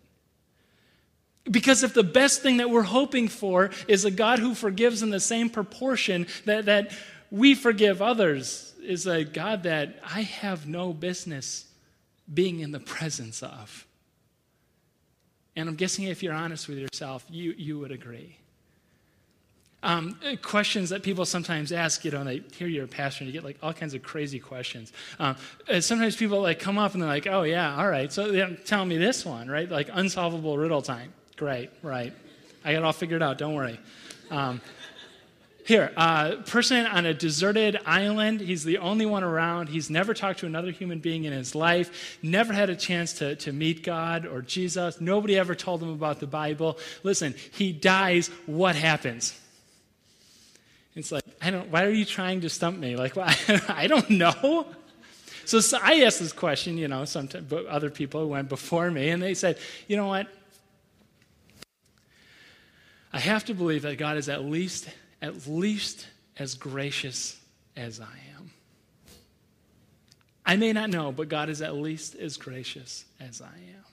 Because 1.50 1.84
if 1.84 1.94
the 1.94 2.04
best 2.04 2.42
thing 2.42 2.58
that 2.58 2.70
we're 2.70 2.84
hoping 2.84 3.28
for 3.28 3.72
is 3.88 4.06
a 4.06 4.12
God 4.12 4.40
who 4.40 4.54
forgives 4.54 5.02
in 5.02 5.10
the 5.10 5.20
same 5.20 5.50
proportion 5.50 6.28
that, 6.46 6.66
that 6.66 6.92
we 7.32 7.56
forgive 7.56 8.02
others, 8.02 8.74
is 8.84 9.08
a 9.08 9.24
God 9.24 9.64
that 9.64 10.00
I 10.04 10.22
have 10.22 10.68
no 10.68 10.94
business 10.94 11.66
being 12.34 12.60
in 12.60 12.72
the 12.72 12.80
presence 12.80 13.42
of. 13.44 13.86
And 15.56 15.68
I'm 15.68 15.76
guessing 15.76 16.06
if 16.06 16.22
you're 16.22 16.34
honest 16.34 16.68
with 16.68 16.78
yourself, 16.78 17.26
you, 17.30 17.54
you 17.58 17.80
would 17.80 17.92
agree. 17.92 18.38
Um, 19.84 20.18
questions 20.42 20.90
that 20.90 21.04
people 21.04 21.24
sometimes 21.24 21.72
ask, 21.72 22.04
you 22.04 22.10
know, 22.10 22.22
and 22.22 22.28
they 22.28 22.42
hear 22.56 22.68
you're 22.68 22.86
a 22.86 22.88
pastor 22.88 23.24
and 23.24 23.32
you 23.32 23.40
get 23.40 23.46
like 23.46 23.58
all 23.62 23.74
kinds 23.74 23.94
of 23.94 24.02
crazy 24.02 24.40
questions. 24.40 24.92
Um, 25.20 25.36
sometimes 25.82 26.16
people 26.16 26.42
like 26.42 26.60
come 26.60 26.80
up 26.80 26.94
and 26.94 27.02
they're 27.02 27.10
like, 27.10 27.28
oh 27.28 27.44
yeah, 27.44 27.78
all 27.78 27.88
right, 27.88 28.12
so 28.12 28.56
telling 28.66 28.90
me 28.90 28.98
this 28.98 29.24
one, 29.24 29.48
right? 29.48 29.70
Like 29.70 29.90
unsolvable 29.94 30.58
riddle 30.58 30.82
time. 30.82 31.14
Great, 31.36 31.70
right. 31.84 32.12
I 32.66 32.74
got 32.74 32.80
it 32.80 32.84
all 32.84 32.92
figured 32.92 33.22
out, 33.22 33.38
don't 33.38 33.54
worry. 33.54 33.80
Um, 34.32 34.62
here, 35.68 35.92
uh, 35.98 36.38
person 36.46 36.86
on 36.86 37.06
a 37.06 37.14
deserted 37.14 37.78
island. 37.86 38.40
He's 38.40 38.64
the 38.64 38.78
only 38.78 39.06
one 39.06 39.24
around. 39.24 39.68
He's 39.68 39.90
never 39.90 40.14
talked 40.14 40.40
to 40.40 40.46
another 40.46 40.72
human 40.72 41.00
being 41.00 41.26
in 41.26 41.34
his 41.34 41.56
life, 41.56 42.18
never 42.24 42.54
had 42.54 42.70
a 42.70 42.76
chance 42.76 43.14
to, 43.14 43.36
to 43.36 43.52
meet 43.52 43.84
God 43.84 44.26
or 44.26 44.42
Jesus. 44.42 45.02
Nobody 45.02 45.38
ever 45.38 45.56
told 45.56 45.84
him 45.84 45.90
about 45.90 46.20
the 46.20 46.28
Bible. 46.28 46.80
Listen, 47.04 47.36
he 47.52 47.74
dies. 47.74 48.30
What 48.46 48.76
happens? 48.76 49.38
It's 50.98 51.12
like, 51.12 51.24
I 51.40 51.52
don't, 51.52 51.70
why 51.70 51.84
are 51.84 51.92
you 51.92 52.06
trying 52.06 52.42
to 52.42 52.50
stump 52.50 52.80
me? 52.80 52.96
Like, 52.96 53.16
well, 53.16 53.32
I 53.70 53.86
don't 53.86 54.10
know. 54.10 54.66
So, 55.46 55.60
so, 55.60 55.78
I 55.82 56.02
asked 56.02 56.20
this 56.20 56.34
question, 56.34 56.78
you 56.78 56.88
know, 56.88 57.06
sometimes, 57.06 57.46
but 57.48 57.68
other 57.68 57.90
people 57.90 58.28
went 58.28 58.50
before 58.50 58.90
me, 58.90 59.10
and 59.10 59.22
they 59.22 59.34
said, 59.34 59.60
you 59.88 59.96
know 59.96 60.08
what? 60.08 60.28
I 63.14 63.20
have 63.20 63.46
to 63.46 63.54
believe 63.54 63.84
that 63.84 63.98
God 63.98 64.18
is 64.18 64.28
at 64.28 64.44
least, 64.44 64.90
at 65.22 65.48
least 65.48 66.08
as 66.38 66.56
gracious 66.56 67.40
as 67.76 68.02
I 68.02 68.20
am. 68.36 68.52
I 70.46 70.56
may 70.56 70.74
not 70.74 70.90
know, 70.90 71.12
but 71.12 71.30
God 71.30 71.50
is 71.50 71.62
at 71.62 71.76
least 71.76 72.16
as 72.16 72.38
gracious 72.38 73.06
as 73.20 73.40
I 73.40 73.46
am. 73.46 73.86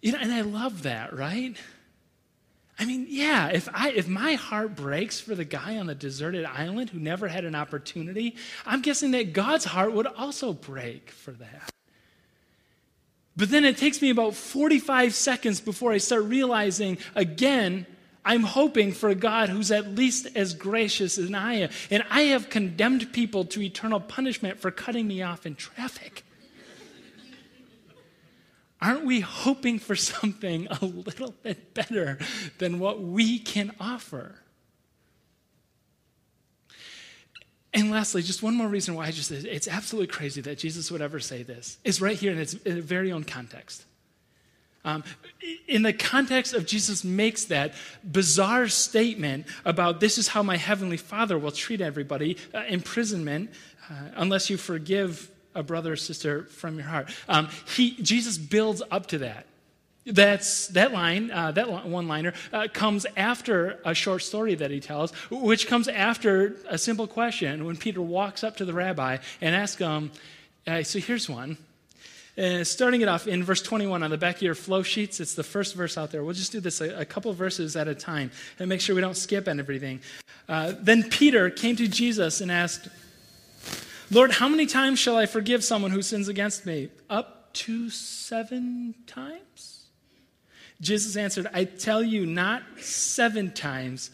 You 0.00 0.12
know, 0.12 0.18
and 0.20 0.32
I 0.32 0.42
love 0.42 0.84
that, 0.84 1.14
right? 1.14 1.56
I 2.78 2.84
mean, 2.84 3.06
yeah, 3.08 3.48
if, 3.48 3.68
I, 3.74 3.90
if 3.90 4.06
my 4.06 4.34
heart 4.34 4.76
breaks 4.76 5.18
for 5.18 5.34
the 5.34 5.44
guy 5.44 5.78
on 5.78 5.86
the 5.86 5.96
deserted 5.96 6.44
island 6.44 6.90
who 6.90 7.00
never 7.00 7.26
had 7.26 7.44
an 7.44 7.56
opportunity, 7.56 8.36
I'm 8.64 8.82
guessing 8.82 9.10
that 9.12 9.32
God's 9.32 9.64
heart 9.64 9.92
would 9.92 10.06
also 10.06 10.52
break 10.52 11.10
for 11.10 11.32
that. 11.32 11.72
But 13.36 13.50
then 13.50 13.64
it 13.64 13.76
takes 13.76 14.00
me 14.00 14.10
about 14.10 14.34
45 14.34 15.14
seconds 15.14 15.60
before 15.60 15.92
I 15.92 15.98
start 15.98 16.24
realizing 16.24 16.98
again, 17.14 17.86
I'm 18.24 18.42
hoping 18.42 18.92
for 18.92 19.08
a 19.08 19.14
God 19.14 19.48
who's 19.48 19.70
at 19.70 19.94
least 19.94 20.28
as 20.36 20.54
gracious 20.54 21.18
as 21.18 21.32
I 21.32 21.54
am. 21.54 21.70
And 21.90 22.04
I 22.10 22.22
have 22.22 22.50
condemned 22.50 23.12
people 23.12 23.44
to 23.46 23.62
eternal 23.62 24.00
punishment 24.00 24.60
for 24.60 24.70
cutting 24.70 25.08
me 25.08 25.22
off 25.22 25.46
in 25.46 25.54
traffic. 25.54 26.24
Aren't 28.80 29.04
we 29.04 29.20
hoping 29.20 29.78
for 29.78 29.96
something 30.12 30.68
a 30.70 30.84
little 30.84 31.34
bit 31.42 31.74
better 31.74 32.18
than 32.58 32.78
what 32.78 33.00
we 33.00 33.38
can 33.38 33.72
offer? 33.80 34.36
And 37.74 37.90
lastly, 37.90 38.22
just 38.22 38.42
one 38.42 38.54
more 38.54 38.68
reason 38.68 38.94
why 38.94 39.06
I 39.06 39.10
just 39.10 39.30
it's 39.30 39.68
absolutely 39.68 40.08
crazy 40.08 40.40
that 40.40 40.58
Jesus 40.58 40.90
would 40.90 41.02
ever 41.02 41.20
say 41.20 41.42
this 41.42 41.78
is 41.84 42.00
right 42.00 42.16
here 42.16 42.32
in 42.32 42.38
its 42.38 42.54
very 42.54 43.12
own 43.12 43.24
context. 43.24 43.84
Um, 44.84 45.04
in 45.66 45.82
the 45.82 45.92
context 45.92 46.54
of 46.54 46.64
Jesus 46.64 47.04
makes 47.04 47.44
that 47.46 47.74
bizarre 48.02 48.68
statement 48.68 49.46
about 49.64 50.00
this 50.00 50.16
is 50.16 50.28
how 50.28 50.42
my 50.42 50.56
heavenly 50.56 50.96
Father 50.96 51.38
will 51.38 51.50
treat 51.50 51.80
everybody, 51.80 52.38
uh, 52.54 52.62
imprisonment, 52.68 53.50
uh, 53.90 53.94
unless 54.16 54.48
you 54.48 54.56
forgive 54.56 55.30
a 55.58 55.62
brother 55.62 55.92
or 55.92 55.96
sister 55.96 56.44
from 56.44 56.76
your 56.76 56.86
heart. 56.86 57.10
Um, 57.28 57.48
he, 57.76 57.90
Jesus 58.00 58.38
builds 58.38 58.80
up 58.90 59.06
to 59.08 59.18
that. 59.18 59.44
That's 60.06 60.68
that 60.68 60.92
line, 60.92 61.30
uh, 61.30 61.52
that 61.52 61.84
one 61.84 62.08
liner 62.08 62.32
uh, 62.50 62.68
comes 62.72 63.04
after 63.16 63.78
a 63.84 63.94
short 63.94 64.22
story 64.22 64.54
that 64.54 64.70
he 64.70 64.80
tells, 64.80 65.10
which 65.30 65.66
comes 65.66 65.86
after 65.86 66.56
a 66.66 66.78
simple 66.78 67.06
question 67.06 67.66
when 67.66 67.76
Peter 67.76 68.00
walks 68.00 68.42
up 68.42 68.56
to 68.56 68.64
the 68.64 68.72
rabbi 68.72 69.18
and 69.42 69.54
asks 69.54 69.82
him, 69.82 70.10
uh, 70.66 70.82
So 70.82 70.98
here's 70.98 71.28
one. 71.28 71.58
Uh, 72.38 72.62
starting 72.62 73.00
it 73.00 73.08
off 73.08 73.26
in 73.26 73.42
verse 73.42 73.60
21 73.60 74.02
on 74.02 74.10
the 74.10 74.16
back 74.16 74.36
of 74.36 74.42
your 74.42 74.54
flow 74.54 74.82
sheets, 74.82 75.18
it's 75.18 75.34
the 75.34 75.42
first 75.42 75.74
verse 75.74 75.98
out 75.98 76.12
there. 76.12 76.22
We'll 76.22 76.34
just 76.34 76.52
do 76.52 76.60
this 76.60 76.80
a, 76.80 77.00
a 77.00 77.04
couple 77.04 77.32
verses 77.32 77.74
at 77.74 77.88
a 77.88 77.96
time 77.96 78.30
and 78.60 78.68
make 78.68 78.80
sure 78.80 78.94
we 78.94 79.00
don't 79.00 79.16
skip 79.16 79.48
everything. 79.48 80.00
Uh, 80.48 80.72
then 80.78 81.02
Peter 81.10 81.50
came 81.50 81.74
to 81.76 81.88
Jesus 81.88 82.40
and 82.40 82.50
asked, 82.50 82.88
Lord, 84.10 84.32
how 84.32 84.48
many 84.48 84.66
times 84.66 84.98
shall 84.98 85.16
I 85.16 85.26
forgive 85.26 85.62
someone 85.62 85.90
who 85.90 86.00
sins 86.00 86.28
against 86.28 86.64
me? 86.64 86.88
Up 87.10 87.52
to 87.54 87.90
seven 87.90 88.94
times? 89.06 89.86
Jesus 90.80 91.16
answered, 91.16 91.46
I 91.52 91.64
tell 91.64 92.02
you, 92.02 92.24
not 92.24 92.62
seven 92.80 93.52
times, 93.52 94.10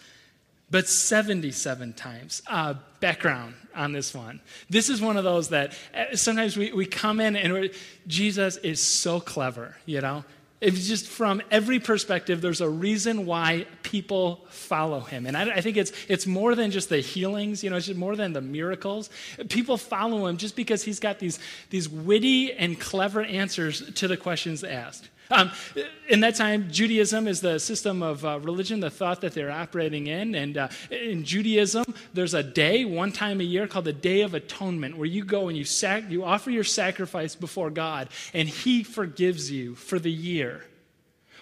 but 0.71 0.89
77 0.89 1.93
times. 1.93 2.43
Uh, 2.47 2.75
background 2.99 3.55
on 3.77 3.93
this 3.93 4.15
one. 4.15 4.41
This 4.69 4.89
is 4.89 5.01
one 5.01 5.17
of 5.17 5.23
those 5.23 5.51
that 5.51 5.77
uh, 5.95 6.17
sometimes 6.17 6.57
we, 6.57 6.73
we 6.73 6.87
come 6.87 7.21
in 7.21 7.37
and 7.37 7.71
Jesus 8.07 8.57
is 8.57 8.83
so 8.83 9.21
clever, 9.21 9.77
you 9.87 10.01
know? 10.01 10.25
It's 10.61 10.87
just 10.87 11.07
from 11.07 11.43
every 11.51 11.79
perspective, 11.79 12.41
there's 12.41 12.61
a 12.61 12.69
reason 12.69 13.27
why 13.27 13.67
people 13.83 14.47
follow 14.49 15.01
him. 15.01 15.27
And 15.27 15.37
I, 15.37 15.57
I, 15.57 15.61
think 15.61 15.77
it's, 15.77 15.93
it's 16.09 16.27
more 16.27 16.55
than 16.55 16.71
just 16.71 16.89
the 16.89 17.01
healings, 17.01 17.63
you 17.63 17.71
know, 17.71 17.77
it's 17.77 17.87
just 17.87 17.99
more 17.99 18.17
than 18.17 18.33
the 18.33 18.41
miracles. 18.41 19.11
People 19.49 19.77
follow 19.77 20.27
him 20.27 20.37
just 20.37 20.57
because 20.57 20.83
he's 20.83 21.01
got 21.01 21.19
these, 21.19 21.39
these 21.71 21.89
witty 21.89 22.53
and 22.53 22.81
clever 22.81 23.23
answers 23.23 23.93
to 23.93 24.09
the 24.09 24.17
questions 24.17 24.65
asked. 24.65 25.09
Um, 25.31 25.51
in 26.09 26.21
that 26.21 26.35
time, 26.35 26.71
Judaism 26.71 27.27
is 27.27 27.41
the 27.41 27.59
system 27.59 28.03
of 28.03 28.25
uh, 28.25 28.39
religion, 28.41 28.81
the 28.81 28.91
thought 28.91 29.23
that 29.23 29.33
they're 29.33 29.51
operating 29.51 30.07
in. 30.07 30.35
And 30.35 30.59
uh, 30.59 30.69
in 30.91 31.25
Judaism, 31.25 31.85
there's 32.13 32.35
a 32.35 32.43
day, 32.43 32.85
one 32.85 33.11
time 33.11 33.41
a 33.41 33.45
year, 33.45 33.67
called 33.67 33.87
the 33.87 33.93
Day 33.93 34.21
of 34.21 34.35
Atonement, 34.35 34.97
where 34.97 35.07
you 35.07 35.25
go 35.25 35.49
and 35.49 35.57
you, 35.57 35.65
sac- 35.65 36.11
you 36.11 36.25
offer 36.25 36.51
your 36.51 36.65
sacrifice 36.65 37.35
before 37.35 37.71
God, 37.71 38.09
and 38.35 38.49
He 38.49 38.83
forgives 38.83 39.51
you 39.51 39.75
for 39.75 39.99
the 39.99 40.13
year. 40.13 40.65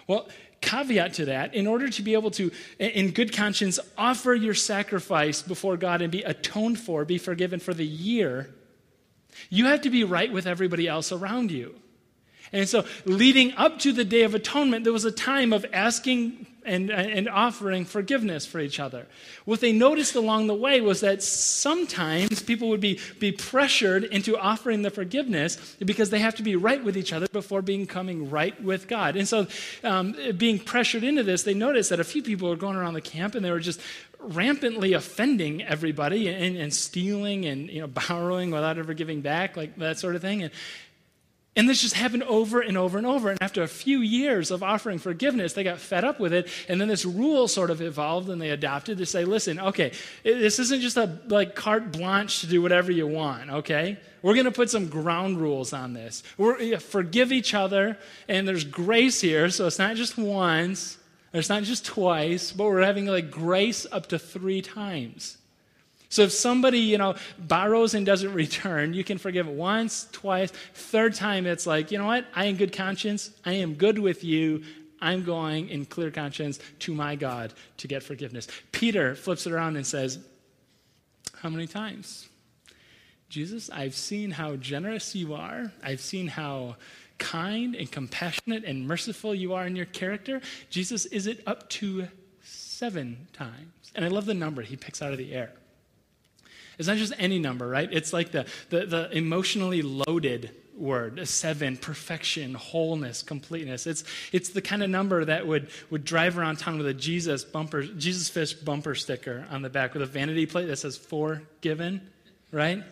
Well, 0.07 0.29
caveat 0.61 1.13
to 1.15 1.25
that, 1.25 1.53
in 1.53 1.67
order 1.67 1.89
to 1.89 2.01
be 2.01 2.13
able 2.13 2.31
to, 2.31 2.51
in 2.79 3.11
good 3.11 3.33
conscience, 3.33 3.79
offer 3.97 4.33
your 4.33 4.53
sacrifice 4.53 5.41
before 5.41 5.75
God 5.75 6.01
and 6.01 6.11
be 6.11 6.23
atoned 6.23 6.79
for, 6.79 7.03
be 7.03 7.17
forgiven 7.17 7.59
for 7.59 7.73
the 7.73 7.85
year, 7.85 8.49
you 9.49 9.65
have 9.65 9.81
to 9.81 9.89
be 9.89 10.03
right 10.03 10.31
with 10.31 10.47
everybody 10.47 10.87
else 10.87 11.11
around 11.11 11.51
you. 11.51 11.75
And 12.53 12.69
so, 12.69 12.85
leading 13.05 13.53
up 13.53 13.79
to 13.79 13.91
the 13.91 14.05
Day 14.05 14.21
of 14.21 14.35
Atonement, 14.35 14.83
there 14.83 14.93
was 14.93 15.05
a 15.05 15.11
time 15.11 15.51
of 15.51 15.65
asking 15.73 16.45
and, 16.65 16.89
and 16.89 17.27
offering 17.27 17.85
forgiveness 17.85 18.45
for 18.45 18.59
each 18.59 18.79
other. 18.79 19.05
What 19.45 19.59
they 19.59 19.71
noticed 19.71 20.15
along 20.15 20.47
the 20.47 20.55
way 20.55 20.81
was 20.81 21.01
that 21.01 21.21
sometimes 21.21 22.41
people 22.41 22.69
would 22.69 22.79
be, 22.79 22.99
be 23.19 23.31
pressured 23.31 24.05
into 24.05 24.37
offering 24.37 24.81
the 24.81 24.89
forgiveness 24.89 25.75
because 25.79 26.09
they 26.09 26.19
have 26.19 26.35
to 26.35 26.43
be 26.43 26.55
right 26.55 26.81
with 26.81 26.95
each 26.95 27.11
other 27.11 27.27
before 27.27 27.61
becoming 27.61 28.29
right 28.29 28.61
with 28.63 28.87
God. 28.87 29.15
And 29.15 29.27
so, 29.27 29.47
um, 29.83 30.15
being 30.37 30.59
pressured 30.59 31.03
into 31.03 31.23
this, 31.23 31.43
they 31.43 31.53
noticed 31.53 31.89
that 31.89 31.99
a 31.99 32.05
few 32.05 32.23
people 32.23 32.49
were 32.49 32.55
going 32.55 32.75
around 32.75 32.93
the 32.93 33.01
camp 33.01 33.35
and 33.35 33.43
they 33.43 33.51
were 33.51 33.59
just 33.59 33.81
rampantly 34.19 34.93
offending 34.93 35.61
everybody 35.63 36.29
and, 36.29 36.55
and 36.55 36.73
stealing 36.73 37.45
and 37.45 37.69
you 37.69 37.81
know, 37.81 37.87
borrowing 38.07 38.51
without 38.51 38.77
ever 38.77 38.93
giving 38.93 39.21
back, 39.21 39.57
like 39.57 39.75
that 39.77 39.99
sort 39.99 40.15
of 40.15 40.21
thing. 40.21 40.43
And, 40.43 40.51
and 41.55 41.69
this 41.69 41.81
just 41.81 41.93
happened 41.93 42.23
over 42.23 42.61
and 42.61 42.77
over 42.77 42.97
and 42.97 43.05
over. 43.05 43.29
And 43.29 43.41
after 43.41 43.61
a 43.61 43.67
few 43.67 43.99
years 43.99 44.49
of 44.49 44.63
offering 44.63 44.97
forgiveness, 44.97 45.53
they 45.53 45.63
got 45.63 45.79
fed 45.79 46.03
up 46.03 46.19
with 46.19 46.33
it. 46.33 46.47
And 46.67 46.81
then 46.81 46.87
this 46.87 47.05
rule 47.05 47.47
sort 47.47 47.69
of 47.69 47.79
evolved 47.79 48.29
and 48.29 48.41
they 48.41 48.49
adopted 48.49 48.97
to 48.97 49.05
say, 49.05 49.23
listen, 49.23 49.59
okay, 49.59 49.91
this 50.23 50.57
isn't 50.57 50.81
just 50.81 50.97
a 50.97 51.19
like 51.27 51.53
carte 51.53 51.91
blanche 51.91 52.41
to 52.41 52.47
do 52.47 52.61
whatever 52.61 52.91
you 52.91 53.05
want, 53.05 53.51
okay? 53.51 53.99
We're 54.23 54.33
going 54.33 54.45
to 54.45 54.51
put 54.51 54.71
some 54.71 54.87
ground 54.87 55.39
rules 55.39 55.73
on 55.73 55.93
this. 55.93 56.23
We're 56.37 56.79
forgive 56.79 57.31
each 57.31 57.53
other, 57.53 57.99
and 58.27 58.47
there's 58.47 58.63
grace 58.63 59.19
here, 59.21 59.49
so 59.49 59.67
it's 59.67 59.79
not 59.79 59.95
just 59.95 60.17
once, 60.17 60.97
it's 61.33 61.49
not 61.49 61.63
just 61.63 61.85
twice, 61.85 62.51
but 62.51 62.63
we're 62.63 62.81
having 62.81 63.05
like 63.05 63.29
grace 63.29 63.85
up 63.91 64.07
to 64.07 64.17
three 64.17 64.61
times. 64.61 65.37
So 66.13 66.21
if 66.21 66.31
somebody, 66.31 66.77
you 66.77 66.99
know, 66.99 67.15
borrows 67.39 67.95
and 67.95 68.05
doesn't 68.05 68.31
return, 68.45 68.93
you 68.93 69.03
can 69.03 69.17
forgive 69.17 69.47
it 69.47 69.53
once, 69.53 70.07
twice, 70.11 70.51
third 70.75 71.15
time 71.15 71.47
it's 71.47 71.65
like, 71.65 71.91
you 71.91 71.97
know 71.97 72.05
what? 72.05 72.27
I 72.35 72.45
am 72.45 72.55
good 72.55 72.71
conscience. 72.71 73.31
I 73.43 73.53
am 73.53 73.73
good 73.73 73.97
with 73.97 74.23
you. 74.23 74.63
I'm 75.01 75.23
going 75.23 75.69
in 75.69 75.85
clear 75.85 76.11
conscience 76.11 76.59
to 76.79 76.93
my 76.93 77.15
God 77.15 77.51
to 77.77 77.87
get 77.87 78.03
forgiveness. 78.03 78.47
Peter 78.71 79.15
flips 79.15 79.47
it 79.47 79.53
around 79.53 79.75
and 79.75 79.87
says, 79.87 80.19
How 81.39 81.49
many 81.49 81.65
times? 81.65 82.29
Jesus, 83.27 83.71
I've 83.71 83.95
seen 83.95 84.29
how 84.29 84.55
generous 84.57 85.15
you 85.15 85.33
are. 85.33 85.71
I've 85.81 85.99
seen 85.99 86.27
how 86.27 86.75
kind 87.17 87.75
and 87.75 87.91
compassionate 87.91 88.65
and 88.65 88.87
merciful 88.87 89.33
you 89.33 89.55
are 89.55 89.65
in 89.65 89.75
your 89.75 89.87
character. 89.87 90.41
Jesus, 90.69 91.07
is 91.07 91.25
it 91.25 91.41
up 91.47 91.67
to 91.71 92.07
seven 92.43 93.27
times? 93.33 93.91
And 93.95 94.05
I 94.05 94.09
love 94.09 94.27
the 94.27 94.35
number 94.35 94.61
he 94.61 94.75
picks 94.75 95.01
out 95.01 95.11
of 95.11 95.17
the 95.17 95.33
air. 95.33 95.51
It's 96.77 96.87
not 96.87 96.97
just 96.97 97.13
any 97.17 97.39
number, 97.39 97.67
right? 97.67 97.89
It's 97.91 98.13
like 98.13 98.31
the, 98.31 98.45
the, 98.69 98.85
the 98.85 99.17
emotionally 99.17 99.81
loaded 99.81 100.51
word 100.75 101.19
a 101.19 101.25
seven 101.25 101.77
perfection 101.77 102.55
wholeness 102.55 103.21
completeness. 103.21 103.85
It's 103.85 104.03
it's 104.31 104.49
the 104.49 104.61
kind 104.61 104.81
of 104.81 104.89
number 104.89 105.23
that 105.23 105.45
would 105.45 105.69
would 105.91 106.03
drive 106.03 106.35
around 106.35 106.57
town 106.57 106.79
with 106.79 106.87
a 106.87 106.95
jesus 106.95 107.45
bumper 107.45 107.83
jesus 107.83 108.27
fish 108.27 108.53
bumper 108.53 108.95
sticker 108.95 109.45
on 109.51 109.61
the 109.61 109.69
back 109.69 109.93
with 109.93 110.01
a 110.01 110.07
vanity 110.07 110.47
plate 110.47 110.65
that 110.65 110.77
says 110.77 110.97
forgiven 110.97 112.01
right? 112.53 112.83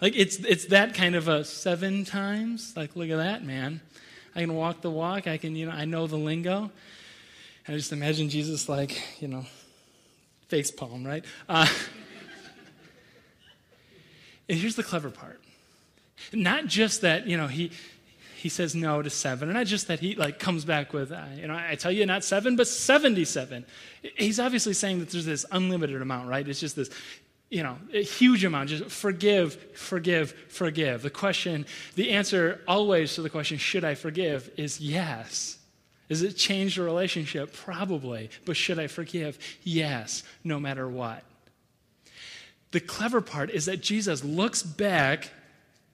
Like 0.00 0.14
it's 0.16 0.36
it's 0.36 0.66
that 0.66 0.92
kind 0.92 1.14
of 1.14 1.28
a 1.28 1.44
seven 1.44 2.04
times. 2.04 2.74
Like 2.76 2.94
look 2.96 3.08
at 3.08 3.16
that 3.16 3.44
man. 3.44 3.80
I 4.36 4.40
can 4.40 4.54
walk 4.54 4.82
the 4.82 4.90
walk. 4.90 5.26
I 5.26 5.38
can 5.38 5.56
you 5.56 5.66
know 5.66 5.72
i 5.72 5.86
know 5.86 6.06
the 6.06 6.16
lingo. 6.16 6.70
And 7.66 7.74
i 7.74 7.78
just 7.78 7.92
imagine 7.92 8.28
jesus 8.28 8.68
like 8.68 9.00
you 9.22 9.28
know 9.28 9.46
face 10.48 10.70
palm 10.70 11.06
right? 11.06 11.24
Uh, 11.48 11.66
and 14.48 14.58
here's 14.58 14.76
the 14.76 14.82
clever 14.82 15.10
part. 15.10 15.40
Not 16.32 16.66
just 16.66 17.00
that, 17.02 17.26
you 17.26 17.36
know, 17.36 17.46
he 17.46 17.70
he 18.36 18.48
says 18.48 18.74
no 18.74 19.00
to 19.00 19.08
seven, 19.08 19.48
and 19.48 19.56
not 19.56 19.66
just 19.66 19.88
that 19.88 20.00
he 20.00 20.14
like 20.14 20.38
comes 20.38 20.64
back 20.64 20.92
with, 20.92 21.12
uh, 21.12 21.24
you 21.34 21.46
know, 21.46 21.56
I 21.56 21.76
tell 21.76 21.90
you 21.90 22.04
not 22.06 22.24
seven, 22.24 22.56
but 22.56 22.68
seventy-seven. 22.68 23.64
He's 24.16 24.38
obviously 24.38 24.74
saying 24.74 25.00
that 25.00 25.10
there's 25.10 25.24
this 25.24 25.46
unlimited 25.50 26.02
amount, 26.02 26.28
right? 26.28 26.46
It's 26.46 26.60
just 26.60 26.76
this, 26.76 26.90
you 27.48 27.62
know, 27.62 27.78
a 27.92 28.02
huge 28.02 28.44
amount. 28.44 28.68
Just 28.68 28.90
forgive, 28.90 29.54
forgive, 29.74 30.32
forgive. 30.48 31.02
The 31.02 31.10
question, 31.10 31.64
the 31.94 32.10
answer 32.10 32.60
always 32.68 33.14
to 33.14 33.22
the 33.22 33.30
question, 33.30 33.56
should 33.58 33.84
I 33.84 33.94
forgive, 33.94 34.50
is 34.56 34.78
yes. 34.78 35.58
Does 36.10 36.22
it 36.22 36.36
change 36.36 36.76
the 36.76 36.82
relationship? 36.82 37.54
Probably. 37.54 38.28
But 38.44 38.58
should 38.58 38.78
I 38.78 38.88
forgive? 38.88 39.38
Yes, 39.62 40.22
no 40.44 40.60
matter 40.60 40.86
what. 40.86 41.24
The 42.74 42.80
clever 42.80 43.20
part 43.20 43.50
is 43.50 43.66
that 43.66 43.80
Jesus 43.80 44.24
looks 44.24 44.64
back 44.64 45.30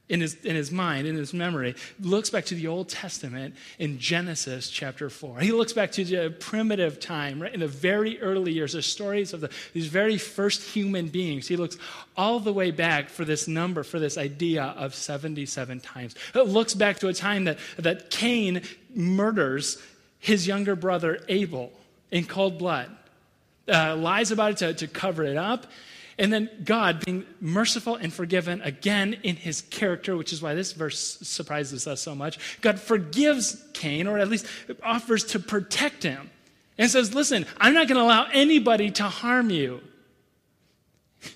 in 0.08 0.22
his, 0.22 0.34
in 0.36 0.56
his 0.56 0.72
mind, 0.72 1.06
in 1.06 1.14
his 1.14 1.34
memory, 1.34 1.74
looks 2.00 2.30
back 2.30 2.46
to 2.46 2.54
the 2.54 2.68
Old 2.68 2.88
Testament 2.88 3.54
in 3.78 3.98
Genesis 3.98 4.70
chapter 4.70 5.10
4. 5.10 5.40
He 5.40 5.52
looks 5.52 5.74
back 5.74 5.92
to 5.92 6.04
the 6.06 6.34
primitive 6.40 6.98
time, 6.98 7.42
right? 7.42 7.52
In 7.52 7.60
the 7.60 7.68
very 7.68 8.18
early 8.22 8.52
years, 8.52 8.72
the 8.72 8.80
stories 8.80 9.34
of 9.34 9.42
the, 9.42 9.50
these 9.74 9.88
very 9.88 10.16
first 10.16 10.62
human 10.62 11.08
beings. 11.08 11.46
He 11.46 11.58
looks 11.58 11.76
all 12.16 12.40
the 12.40 12.50
way 12.50 12.70
back 12.70 13.10
for 13.10 13.26
this 13.26 13.46
number, 13.46 13.82
for 13.82 13.98
this 13.98 14.16
idea 14.16 14.64
of 14.64 14.94
77 14.94 15.80
times. 15.80 16.14
It 16.34 16.48
looks 16.48 16.72
back 16.72 16.98
to 17.00 17.08
a 17.08 17.12
time 17.12 17.44
that, 17.44 17.58
that 17.76 18.08
Cain 18.08 18.62
murders 18.94 19.76
his 20.18 20.46
younger 20.46 20.76
brother 20.76 21.20
Abel 21.28 21.74
in 22.10 22.24
cold 22.24 22.56
blood, 22.56 22.90
uh, 23.68 23.96
lies 23.96 24.32
about 24.32 24.52
it 24.52 24.56
to, 24.56 24.86
to 24.86 24.86
cover 24.88 25.24
it 25.24 25.36
up. 25.36 25.66
And 26.20 26.30
then 26.30 26.50
God 26.64 27.02
being 27.02 27.24
merciful 27.40 27.96
and 27.96 28.12
forgiven 28.12 28.60
again 28.60 29.16
in 29.22 29.36
his 29.36 29.62
character, 29.62 30.18
which 30.18 30.34
is 30.34 30.42
why 30.42 30.54
this 30.54 30.72
verse 30.72 31.18
surprises 31.22 31.86
us 31.86 32.02
so 32.02 32.14
much. 32.14 32.38
God 32.60 32.78
forgives 32.78 33.64
Cain, 33.72 34.06
or 34.06 34.18
at 34.18 34.28
least 34.28 34.44
offers 34.82 35.24
to 35.24 35.38
protect 35.38 36.02
him, 36.02 36.28
and 36.76 36.90
says, 36.90 37.14
Listen, 37.14 37.46
I'm 37.56 37.72
not 37.72 37.88
going 37.88 37.96
to 37.96 38.04
allow 38.04 38.26
anybody 38.34 38.90
to 38.90 39.04
harm 39.04 39.48
you. 39.48 39.80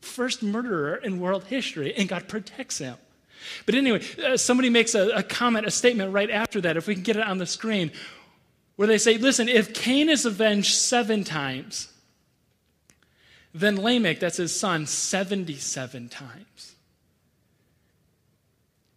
First 0.00 0.42
murderer 0.42 0.96
in 0.96 1.20
world 1.20 1.44
history, 1.44 1.94
and 1.94 2.08
God 2.08 2.28
protects 2.28 2.78
him. 2.78 2.96
But 3.66 3.74
anyway, 3.74 4.02
uh, 4.24 4.38
somebody 4.38 4.70
makes 4.70 4.94
a, 4.94 5.10
a 5.10 5.22
comment, 5.22 5.66
a 5.66 5.70
statement 5.70 6.14
right 6.14 6.30
after 6.30 6.62
that, 6.62 6.78
if 6.78 6.86
we 6.86 6.94
can 6.94 7.02
get 7.02 7.18
it 7.18 7.26
on 7.26 7.36
the 7.36 7.46
screen, 7.46 7.92
where 8.76 8.88
they 8.88 8.96
say, 8.96 9.18
Listen, 9.18 9.50
if 9.50 9.74
Cain 9.74 10.08
is 10.08 10.24
avenged 10.24 10.76
seven 10.76 11.24
times, 11.24 11.89
then 13.52 13.76
Lamech, 13.76 14.20
that's 14.20 14.36
his 14.36 14.58
son, 14.58 14.86
77 14.86 16.08
times. 16.08 16.74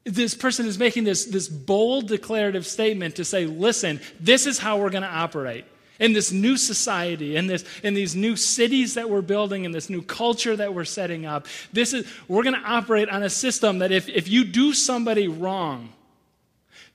This 0.05 0.36
person 0.36 0.65
is 0.65 0.77
making 0.77 1.05
this, 1.05 1.25
this 1.25 1.48
bold 1.48 2.07
declarative 2.07 2.67
statement 2.67 3.15
to 3.15 3.25
say, 3.25 3.45
listen, 3.45 4.01
this 4.19 4.45
is 4.45 4.60
how 4.60 4.77
we're 4.77 4.89
going 4.89 5.03
to 5.03 5.10
operate. 5.10 5.65
in 6.00 6.12
this 6.12 6.31
new 6.31 6.57
society, 6.57 7.36
in, 7.36 7.48
this, 7.48 7.63
in 7.83 7.93
these 7.93 8.15
new 8.15 8.36
cities 8.36 8.95
that 8.95 9.10
we're 9.10 9.22
building, 9.22 9.63
in 9.63 9.72
this 9.72 9.89
new 9.89 10.01
culture 10.01 10.55
that 10.55 10.74
we're 10.74 10.83
setting 10.83 11.25
up, 11.25 11.48
this 11.72 11.93
is, 11.93 12.05
we're 12.27 12.43
going 12.43 12.55
to 12.55 12.67
operate 12.67 13.10
on 13.10 13.24
a 13.24 13.29
system 13.29 13.79
that 13.79 13.91
if, 13.91 14.10
if 14.10 14.27
you 14.27 14.43
do 14.43 14.74
somebody 14.74 15.27
wrong, 15.27 15.93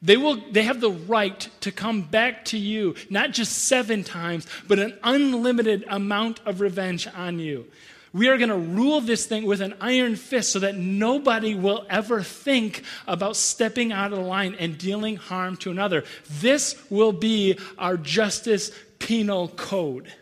they, 0.01 0.17
will, 0.17 0.37
they 0.51 0.63
have 0.63 0.81
the 0.81 0.91
right 0.91 1.49
to 1.61 1.73
come 1.73 2.03
back 2.03 2.45
to 2.47 2.59
you, 2.59 2.95
not 3.11 3.33
just 3.33 3.67
seven 3.67 4.05
times, 4.05 4.47
but 4.67 4.79
an 4.79 4.97
unlimited 5.03 5.85
amount 5.89 6.41
of 6.47 6.61
revenge 6.61 7.09
on 7.09 7.39
you. 7.39 7.67
We 8.13 8.29
are 8.29 8.39
going 8.39 8.49
to 8.49 8.57
rule 8.57 9.01
this 9.01 9.27
thing 9.27 9.45
with 9.45 9.61
an 9.61 9.75
iron 9.81 10.17
fist 10.17 10.53
so 10.53 10.61
that 10.61 10.77
nobody 10.77 11.55
will 11.55 11.87
ever 11.91 12.23
think 12.23 12.83
about 13.07 13.37
stepping 13.37 13.93
out 13.93 14.13
of 14.13 14.19
the 14.19 14.25
line 14.25 14.57
and 14.59 14.79
dealing 14.79 15.17
harm 15.17 15.57
to 15.59 15.71
another. 15.71 16.05
This 16.41 16.83
will 16.91 17.13
be 17.13 17.59
our 17.77 17.97
justice 17.97 18.71
penal 18.99 19.49
code 19.49 20.13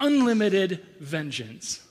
unlimited 0.00 0.84
vengeance. 1.00 1.85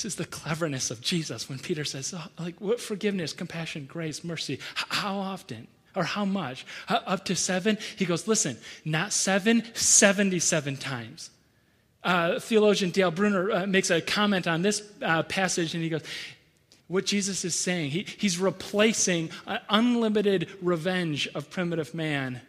This 0.00 0.14
is 0.14 0.16
the 0.16 0.24
cleverness 0.24 0.90
of 0.90 1.02
Jesus 1.02 1.46
when 1.46 1.58
Peter 1.58 1.84
says, 1.84 2.14
oh, 2.16 2.26
like, 2.38 2.58
what 2.58 2.80
forgiveness, 2.80 3.34
compassion, 3.34 3.84
grace, 3.84 4.24
mercy? 4.24 4.58
How 4.74 5.18
often? 5.18 5.66
Or 5.94 6.04
how 6.04 6.24
much? 6.24 6.64
Up 6.88 7.26
to 7.26 7.36
seven? 7.36 7.76
He 7.98 8.06
goes, 8.06 8.26
listen, 8.26 8.56
not 8.82 9.12
seven, 9.12 9.62
77 9.74 10.78
times. 10.78 11.28
Uh, 12.02 12.40
theologian 12.40 12.92
Dale 12.92 13.10
Bruner 13.10 13.50
uh, 13.52 13.66
makes 13.66 13.90
a 13.90 14.00
comment 14.00 14.46
on 14.46 14.62
this 14.62 14.82
uh, 15.02 15.22
passage 15.24 15.74
and 15.74 15.84
he 15.84 15.90
goes, 15.90 16.02
what 16.88 17.04
Jesus 17.04 17.44
is 17.44 17.54
saying, 17.54 17.90
he, 17.90 18.06
he's 18.16 18.38
replacing 18.38 19.28
unlimited 19.68 20.48
revenge 20.62 21.28
of 21.34 21.50
primitive 21.50 21.92
man 21.92 22.40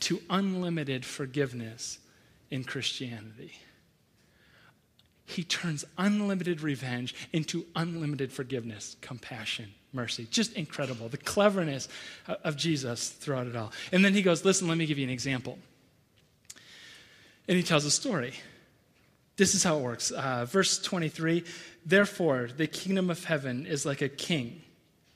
to 0.00 0.20
unlimited 0.28 1.06
forgiveness 1.06 1.98
in 2.50 2.62
Christianity. 2.62 3.54
He 5.30 5.44
turns 5.44 5.84
unlimited 5.96 6.60
revenge 6.60 7.14
into 7.32 7.64
unlimited 7.76 8.32
forgiveness, 8.32 8.96
compassion, 9.00 9.72
mercy. 9.92 10.26
Just 10.30 10.54
incredible. 10.54 11.08
The 11.08 11.18
cleverness 11.18 11.88
of 12.26 12.56
Jesus 12.56 13.10
throughout 13.10 13.46
it 13.46 13.54
all. 13.54 13.72
And 13.92 14.04
then 14.04 14.12
he 14.12 14.22
goes, 14.22 14.44
Listen, 14.44 14.66
let 14.66 14.76
me 14.76 14.86
give 14.86 14.98
you 14.98 15.04
an 15.04 15.10
example. 15.10 15.58
And 17.46 17.56
he 17.56 17.62
tells 17.62 17.84
a 17.84 17.90
story. 17.90 18.34
This 19.36 19.54
is 19.54 19.62
how 19.62 19.78
it 19.78 19.82
works. 19.82 20.10
Uh, 20.10 20.44
verse 20.44 20.78
23 20.78 21.44
Therefore, 21.86 22.48
the 22.54 22.66
kingdom 22.66 23.08
of 23.08 23.24
heaven 23.24 23.66
is 23.66 23.86
like 23.86 24.02
a 24.02 24.08
king 24.08 24.62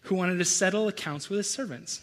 who 0.03 0.15
wanted 0.15 0.39
to 0.39 0.45
settle 0.45 0.89
accounts 0.89 1.29
with 1.29 1.39
his 1.39 1.51
servants. 1.51 2.03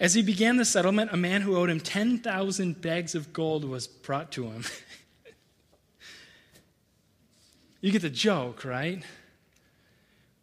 As 0.00 0.14
he 0.14 0.22
began 0.22 0.56
the 0.56 0.64
settlement, 0.64 1.10
a 1.12 1.16
man 1.16 1.42
who 1.42 1.56
owed 1.56 1.70
him 1.70 1.80
10,000 1.80 2.80
bags 2.80 3.14
of 3.16 3.32
gold 3.32 3.64
was 3.64 3.88
brought 3.88 4.30
to 4.32 4.44
him. 4.44 4.64
you 7.80 7.92
get 7.92 8.02
the 8.02 8.10
joke, 8.10 8.64
right? 8.64 9.02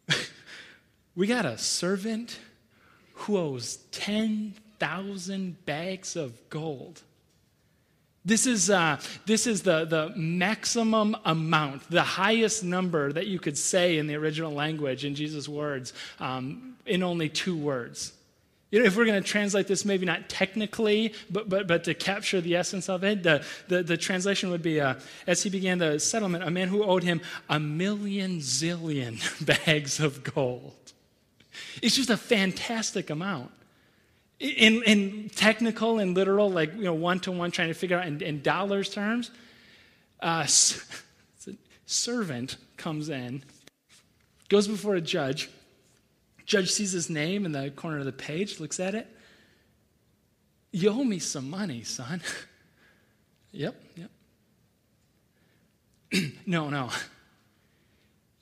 We 1.16 1.26
got 1.26 1.46
a 1.46 1.56
servant 1.56 2.38
who 3.14 3.38
owes 3.38 3.78
10,000 3.92 5.64
bags 5.64 6.14
of 6.14 6.50
gold. 6.50 7.00
This 8.22 8.46
is, 8.46 8.68
uh, 8.68 9.00
this 9.24 9.46
is 9.46 9.62
the, 9.62 9.86
the 9.86 10.12
maximum 10.14 11.16
amount, 11.24 11.88
the 11.90 12.02
highest 12.02 12.64
number 12.64 13.12
that 13.12 13.28
you 13.28 13.38
could 13.38 13.56
say 13.56 13.96
in 13.96 14.08
the 14.08 14.16
original 14.16 14.52
language 14.52 15.04
in 15.04 15.14
Jesus' 15.14 15.48
words 15.48 15.94
um, 16.20 16.76
in 16.84 17.02
only 17.02 17.28
two 17.28 17.56
words. 17.56 18.12
You 18.70 18.80
know, 18.80 18.84
if 18.84 18.96
we're 18.96 19.04
going 19.04 19.22
to 19.22 19.28
translate 19.28 19.68
this, 19.68 19.84
maybe 19.84 20.06
not 20.06 20.28
technically, 20.28 21.14
but, 21.30 21.48
but, 21.48 21.68
but 21.68 21.84
to 21.84 21.94
capture 21.94 22.40
the 22.40 22.56
essence 22.56 22.88
of 22.88 23.04
it, 23.04 23.22
the, 23.22 23.44
the, 23.68 23.82
the 23.82 23.96
translation 23.96 24.50
would 24.50 24.62
be 24.62 24.80
uh, 24.80 24.94
as 25.26 25.42
he 25.42 25.50
began 25.50 25.78
the 25.78 26.00
settlement, 26.00 26.42
a 26.42 26.50
man 26.50 26.68
who 26.68 26.82
owed 26.82 27.04
him 27.04 27.20
a 27.48 27.60
million 27.60 28.38
zillion 28.38 29.20
bags 29.66 30.00
of 30.00 30.24
gold. 30.24 30.74
It's 31.80 31.94
just 31.94 32.10
a 32.10 32.16
fantastic 32.16 33.08
amount. 33.08 33.52
In, 34.40 34.82
in 34.82 35.30
technical 35.30 35.98
and 35.98 36.14
literal, 36.14 36.50
like 36.50 36.74
you 36.74 36.84
know, 36.84 36.94
one 36.94 37.20
to 37.20 37.32
one, 37.32 37.50
trying 37.50 37.68
to 37.68 37.74
figure 37.74 37.98
out 37.98 38.06
in, 38.06 38.20
in 38.20 38.42
dollars 38.42 38.90
terms, 38.90 39.30
uh, 40.20 40.44
servant 41.86 42.56
comes 42.76 43.08
in, 43.08 43.42
goes 44.48 44.68
before 44.68 44.96
a 44.96 45.00
judge. 45.00 45.48
Judge 46.46 46.70
sees 46.70 46.92
his 46.92 47.10
name 47.10 47.44
in 47.44 47.52
the 47.52 47.70
corner 47.70 47.98
of 47.98 48.04
the 48.04 48.12
page, 48.12 48.60
looks 48.60 48.78
at 48.78 48.94
it. 48.94 49.08
You 50.70 50.90
owe 50.90 51.04
me 51.04 51.18
some 51.18 51.50
money, 51.50 51.82
son. 51.82 52.22
yep, 53.50 53.82
yep. 53.96 54.10
no, 56.46 56.70
no. 56.70 56.90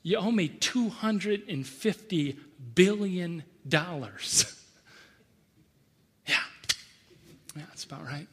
You 0.03 0.17
owe 0.17 0.31
me 0.31 0.49
250 0.49 2.39
billion 2.75 3.43
dollars. 3.67 4.63
yeah. 6.27 6.35
Yeah, 7.55 7.63
that's 7.69 7.85
about 7.85 8.05
right. 8.05 8.27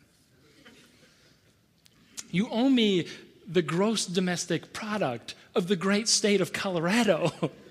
You 2.30 2.48
owe 2.50 2.68
me 2.68 3.08
the 3.46 3.62
gross 3.62 4.04
domestic 4.04 4.74
product 4.74 5.34
of 5.54 5.68
the 5.68 5.76
great 5.76 6.08
state 6.08 6.42
of 6.42 6.52
Colorado. 6.52 7.32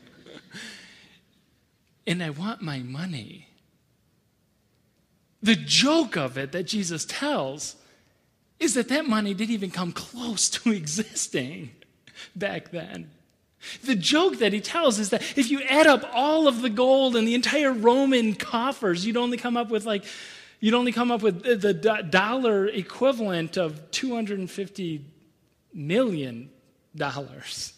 and 2.06 2.24
I 2.24 2.30
want 2.30 2.62
my 2.62 2.80
money. 2.80 3.48
The 5.42 5.56
joke 5.56 6.18
of 6.18 6.38
it 6.38 6.52
that 6.52 6.64
Jesus 6.64 7.06
tells 7.06 7.76
is 8.60 8.76
that 8.76 8.90
that 8.90 9.08
money 9.08 9.34
didn't 9.34 9.54
even 9.54 9.72
come 9.72 9.92
close 9.92 10.50
to 10.50 10.72
existing 10.72 11.72
back 12.36 12.72
then. 12.72 13.10
The 13.84 13.96
joke 13.96 14.40
that 14.40 14.54
he 14.54 14.60
tells 14.60 14.98
is 14.98 15.12
that 15.12 15.22
if 15.38 15.52
you 15.52 15.62
add 15.62 15.86
up 15.86 16.10
all 16.14 16.48
of 16.48 16.62
the 16.62 16.70
gold 16.70 17.16
and 17.16 17.28
the 17.28 17.36
entire 17.36 17.72
Roman 17.72 18.34
coffers, 18.34 19.06
you'd 19.06 19.18
only 19.18 19.38
come 19.38 19.56
up 19.56 19.70
with 19.70 19.86
like, 19.86 20.04
you'd 20.60 20.74
only 20.74 20.92
come 20.92 21.12
up 21.12 21.22
with 21.22 21.44
the 21.44 21.74
dollar 21.74 22.68
equivalent 22.68 23.58
of 23.58 23.92
250 23.92 25.06
million 25.74 26.50
dollars. 26.96 27.74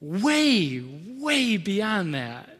Way, 0.00 0.84
way 1.18 1.56
beyond 1.56 2.14
that 2.14 2.56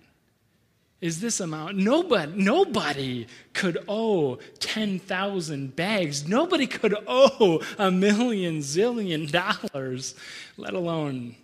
is 1.01 1.21
this 1.21 1.41
amount. 1.41 1.77
Nobody, 1.77 2.33
nobody 2.35 3.27
could 3.53 3.79
owe 3.87 4.39
10,000 4.59 5.77
bags. 5.77 6.27
Nobody 6.27 6.67
could 6.67 6.97
owe 7.07 7.61
a 7.79 7.91
million 7.91 8.59
zillion 8.59 9.31
dollars, 9.31 10.15
let 10.57 10.75
alone 10.75 11.37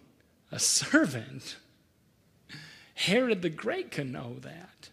a 0.50 0.58
servant. 0.58 1.56
Herod 2.94 3.42
the 3.42 3.50
Great 3.50 3.90
could 3.90 4.10
know 4.10 4.36
that. 4.40 4.88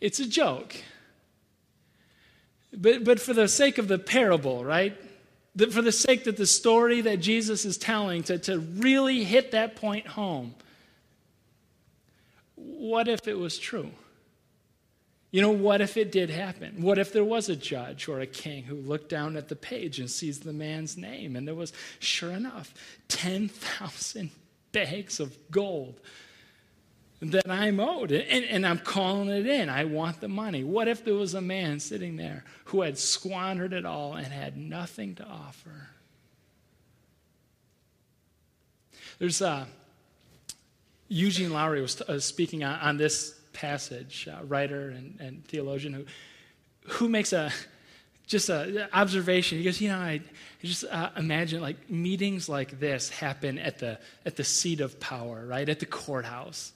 It's 0.00 0.20
a 0.20 0.28
joke. 0.28 0.76
But, 2.72 3.04
but 3.04 3.20
for 3.20 3.32
the 3.32 3.48
sake 3.48 3.78
of 3.78 3.88
the 3.88 3.98
parable, 3.98 4.64
right? 4.64 4.96
The, 5.56 5.68
for 5.68 5.82
the 5.82 5.92
sake 5.92 6.24
that 6.24 6.36
the 6.36 6.46
story 6.46 7.00
that 7.00 7.20
Jesus 7.20 7.64
is 7.64 7.78
telling, 7.78 8.22
to, 8.24 8.38
to 8.40 8.58
really 8.58 9.24
hit 9.24 9.52
that 9.52 9.74
point 9.74 10.06
home, 10.06 10.54
what 12.54 13.08
if 13.08 13.26
it 13.26 13.38
was 13.38 13.58
true? 13.58 13.90
You 15.30 15.42
know, 15.42 15.50
what 15.50 15.80
if 15.80 15.96
it 15.96 16.12
did 16.12 16.30
happen? 16.30 16.82
What 16.82 16.98
if 16.98 17.12
there 17.12 17.24
was 17.24 17.48
a 17.48 17.56
judge 17.56 18.06
or 18.06 18.20
a 18.20 18.26
king 18.26 18.64
who 18.64 18.76
looked 18.76 19.08
down 19.08 19.36
at 19.36 19.48
the 19.48 19.56
page 19.56 19.98
and 19.98 20.10
sees 20.10 20.40
the 20.40 20.52
man's 20.52 20.96
name 20.96 21.36
and 21.36 21.46
there 21.48 21.54
was, 21.54 21.72
sure 21.98 22.30
enough, 22.30 22.72
10,000 23.08 24.30
bags 24.72 25.20
of 25.20 25.36
gold 25.50 26.00
that 27.20 27.50
I'm 27.50 27.80
owed 27.80 28.12
and, 28.12 28.44
and, 28.44 28.66
I'm 28.66 28.78
calling 28.78 29.28
it 29.28 29.46
in. 29.46 29.70
I 29.70 29.84
want 29.84 30.20
the 30.20 30.28
money. 30.28 30.64
What 30.64 30.86
if 30.86 31.04
there 31.04 31.14
was 31.14 31.32
a 31.32 31.40
man 31.40 31.80
sitting 31.80 32.16
there 32.16 32.44
who 32.66 32.82
had 32.82 32.98
squandered 32.98 33.72
it 33.72 33.86
all 33.86 34.14
and 34.14 34.26
had 34.26 34.56
nothing 34.56 35.14
to 35.16 35.24
offer? 35.24 35.88
There's 39.18 39.40
a. 39.40 39.48
Uh, 39.48 39.64
Eugene 41.08 41.52
Lowry 41.52 41.80
was 41.80 42.00
uh, 42.02 42.18
speaking 42.18 42.64
on, 42.64 42.80
on 42.80 42.96
this 42.96 43.38
passage, 43.52 44.28
uh, 44.28 44.44
writer 44.44 44.90
and, 44.90 45.18
and, 45.20 45.44
theologian 45.46 45.92
who, 45.92 46.04
who 46.88 47.08
makes 47.08 47.32
a 47.32 47.52
just 48.26 48.48
an 48.48 48.88
observation. 48.92 49.58
He 49.58 49.64
goes, 49.64 49.80
you 49.80 49.88
know, 49.88 49.98
I 49.98 50.20
just 50.62 50.84
uh, 50.84 51.10
imagine 51.16 51.62
like 51.62 51.88
meetings 51.88 52.48
like 52.48 52.80
this 52.80 53.08
happen 53.08 53.58
at 53.58 53.78
the 53.78 54.00
at 54.24 54.34
the 54.34 54.42
seat 54.42 54.80
of 54.80 54.98
power, 54.98 55.46
right 55.46 55.68
at 55.68 55.78
the 55.78 55.86
courthouse. 55.86 56.72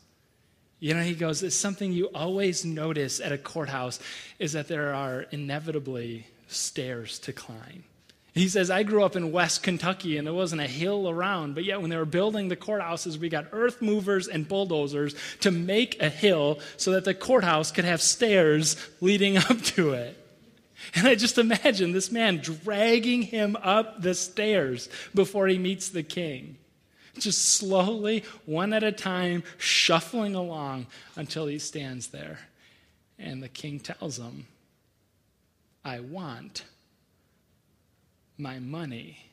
You 0.81 0.95
know, 0.95 1.03
he 1.03 1.15
goes, 1.15 1.43
it's 1.43 1.55
something 1.55 1.93
you 1.93 2.07
always 2.07 2.65
notice 2.65 3.21
at 3.21 3.33
a 3.33 3.39
courthouse 3.39 4.01
is 4.39 4.53
that 4.55 4.67
there 4.67 4.95
are 4.95 5.27
inevitably 5.31 6.27
stairs 6.49 7.19
to 7.21 7.35
climb. 7.35 7.85
He 8.33 8.49
says, 8.49 8.71
I 8.71 8.85
grew 8.85 9.05
up 9.05 9.17
in 9.17 9.33
West 9.33 9.63
Kentucky 9.63 10.17
and 10.17 10.27
there 10.27 10.33
wasn't 10.33 10.63
a 10.63 10.67
hill 10.67 11.11
around, 11.11 11.55
but 11.55 11.65
yet 11.65 11.81
when 11.81 11.91
they 11.91 11.97
were 11.97 12.05
building 12.05 12.49
the 12.49 12.57
courthouses, 12.57 13.19
we 13.19 13.29
got 13.29 13.49
earth 13.53 13.83
movers 13.83 14.29
and 14.29 14.49
bulldozers 14.49 15.15
to 15.41 15.51
make 15.51 16.01
a 16.01 16.09
hill 16.09 16.61
so 16.77 16.93
that 16.93 17.05
the 17.05 17.15
courthouse 17.15 17.73
could 17.73 17.85
have 17.85 18.01
stairs 18.01 18.77
leading 19.01 19.37
up 19.37 19.61
to 19.63 19.93
it. 19.93 20.17
And 20.95 21.07
I 21.07 21.15
just 21.15 21.39
imagine 21.39 21.93
this 21.93 22.11
man 22.11 22.39
dragging 22.39 23.23
him 23.23 23.57
up 23.57 24.01
the 24.01 24.15
stairs 24.15 24.89
before 25.15 25.47
he 25.47 25.59
meets 25.59 25.91
the 25.91 26.03
king. 26.03 26.57
Just 27.19 27.55
slowly, 27.57 28.25
one 28.47 28.73
at 28.73 28.83
a 28.83 28.93
time, 28.93 29.43
shuffling 29.59 30.35
along 30.35 30.87
until 31.17 31.47
he 31.47 31.59
stands 31.59 32.09
there. 32.09 32.39
And 33.19 33.43
the 33.43 33.49
king 33.49 33.81
tells 33.81 34.19
him, 34.19 34.47
I 35.85 36.01
want 36.01 36.65
my 38.39 38.59
money. 38.59 39.27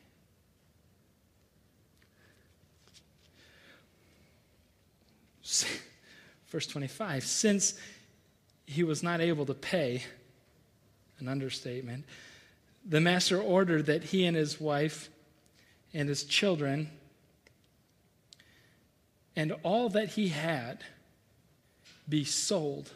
Verse 6.48 6.66
25 6.66 7.24
Since 7.24 7.74
he 8.66 8.82
was 8.84 9.02
not 9.02 9.20
able 9.20 9.46
to 9.46 9.54
pay, 9.54 10.02
an 11.18 11.28
understatement, 11.28 12.04
the 12.84 13.00
master 13.00 13.40
ordered 13.40 13.86
that 13.86 14.04
he 14.04 14.24
and 14.24 14.36
his 14.36 14.60
wife 14.60 15.08
and 15.92 16.08
his 16.08 16.24
children 16.24 16.90
and 19.38 19.54
all 19.62 19.88
that 19.88 20.08
he 20.08 20.30
had 20.30 20.82
be 22.08 22.24
sold 22.24 22.90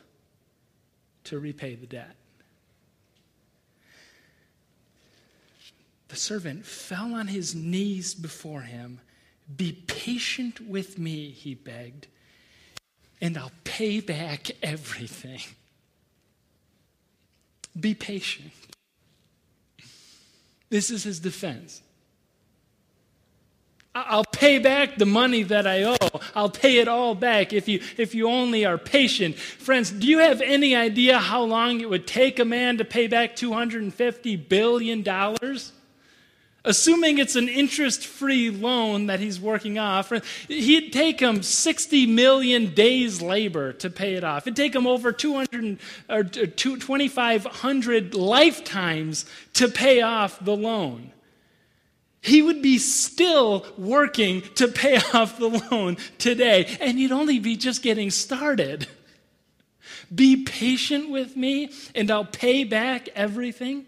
to 1.22 1.38
repay 1.38 1.76
the 1.76 1.86
debt. 1.86 2.16
The 6.08 6.16
servant 6.16 6.66
fell 6.66 7.14
on 7.14 7.28
his 7.28 7.54
knees 7.54 8.12
before 8.12 8.62
him. 8.62 8.98
Be 9.56 9.70
patient 9.86 10.60
with 10.60 10.98
me, 10.98 11.30
he 11.30 11.54
begged, 11.54 12.08
and 13.20 13.38
I'll 13.38 13.52
pay 13.62 14.00
back 14.00 14.50
everything. 14.64 15.42
Be 17.78 17.94
patient. 17.94 18.50
This 20.70 20.90
is 20.90 21.04
his 21.04 21.20
defense. 21.20 21.82
I'll 23.94 24.24
pay 24.24 24.58
back 24.58 24.96
the 24.96 25.04
money 25.04 25.42
that 25.42 25.66
I 25.66 25.82
owe. 25.82 26.20
I'll 26.34 26.48
pay 26.48 26.78
it 26.78 26.88
all 26.88 27.14
back 27.14 27.52
if 27.52 27.68
you, 27.68 27.82
if 27.98 28.14
you 28.14 28.26
only 28.26 28.64
are 28.64 28.78
patient. 28.78 29.36
Friends, 29.36 29.90
do 29.90 30.06
you 30.06 30.20
have 30.20 30.40
any 30.40 30.74
idea 30.74 31.18
how 31.18 31.42
long 31.42 31.80
it 31.80 31.90
would 31.90 32.06
take 32.06 32.38
a 32.38 32.44
man 32.44 32.78
to 32.78 32.86
pay 32.86 33.06
back 33.06 33.36
$250 33.36 34.48
billion? 34.48 35.06
Assuming 36.64 37.18
it's 37.18 37.36
an 37.36 37.48
interest 37.48 38.06
free 38.06 38.48
loan 38.48 39.06
that 39.06 39.20
he's 39.20 39.38
working 39.38 39.78
off, 39.78 40.10
he'd 40.48 40.92
take 40.92 41.20
him 41.20 41.42
60 41.42 42.06
million 42.06 42.72
days' 42.72 43.20
labor 43.20 43.74
to 43.74 43.90
pay 43.90 44.14
it 44.14 44.24
off. 44.24 44.46
It'd 44.46 44.56
take 44.56 44.74
him 44.74 44.86
over 44.86 45.12
200 45.12 45.78
or 46.08 46.24
2,500 46.24 48.14
lifetimes 48.14 49.26
to 49.54 49.68
pay 49.68 50.00
off 50.00 50.42
the 50.42 50.56
loan. 50.56 51.12
He 52.22 52.40
would 52.40 52.62
be 52.62 52.78
still 52.78 53.66
working 53.76 54.42
to 54.54 54.68
pay 54.68 54.96
off 55.12 55.38
the 55.38 55.48
loan 55.48 55.98
today, 56.18 56.76
and 56.80 56.96
he'd 56.96 57.12
only 57.12 57.40
be 57.40 57.56
just 57.56 57.82
getting 57.82 58.10
started. 58.10 58.86
Be 60.14 60.44
patient 60.44 61.10
with 61.10 61.36
me, 61.36 61.70
and 61.94 62.10
I'll 62.10 62.24
pay 62.24 62.62
back 62.62 63.08
everything. 63.16 63.86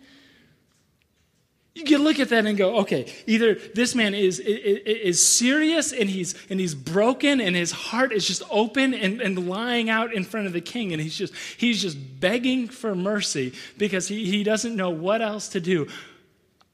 You 1.76 1.84
can 1.84 2.02
look 2.02 2.18
at 2.18 2.28
that 2.28 2.44
and 2.46 2.56
go, 2.58 2.78
okay, 2.78 3.12
either 3.26 3.54
this 3.54 3.94
man 3.94 4.14
is, 4.14 4.38
is, 4.38 4.80
is, 4.86 5.26
serious 5.26 5.92
and 5.92 6.08
he's, 6.08 6.36
and 6.48 6.60
he's 6.60 6.74
broken 6.74 7.40
and 7.40 7.56
his 7.56 7.72
heart 7.72 8.12
is 8.12 8.24
just 8.28 8.44
open 8.48 8.94
and, 8.94 9.20
and 9.20 9.48
lying 9.48 9.90
out 9.90 10.14
in 10.14 10.22
front 10.22 10.46
of 10.46 10.52
the 10.52 10.60
king 10.60 10.92
and 10.92 11.02
he's 11.02 11.18
just, 11.18 11.34
he's 11.56 11.82
just 11.82 11.98
begging 12.20 12.68
for 12.68 12.94
mercy 12.94 13.54
because 13.76 14.06
he, 14.06 14.24
he 14.30 14.44
doesn't 14.44 14.76
know 14.76 14.90
what 14.90 15.20
else 15.20 15.48
to 15.48 15.60
do. 15.60 15.88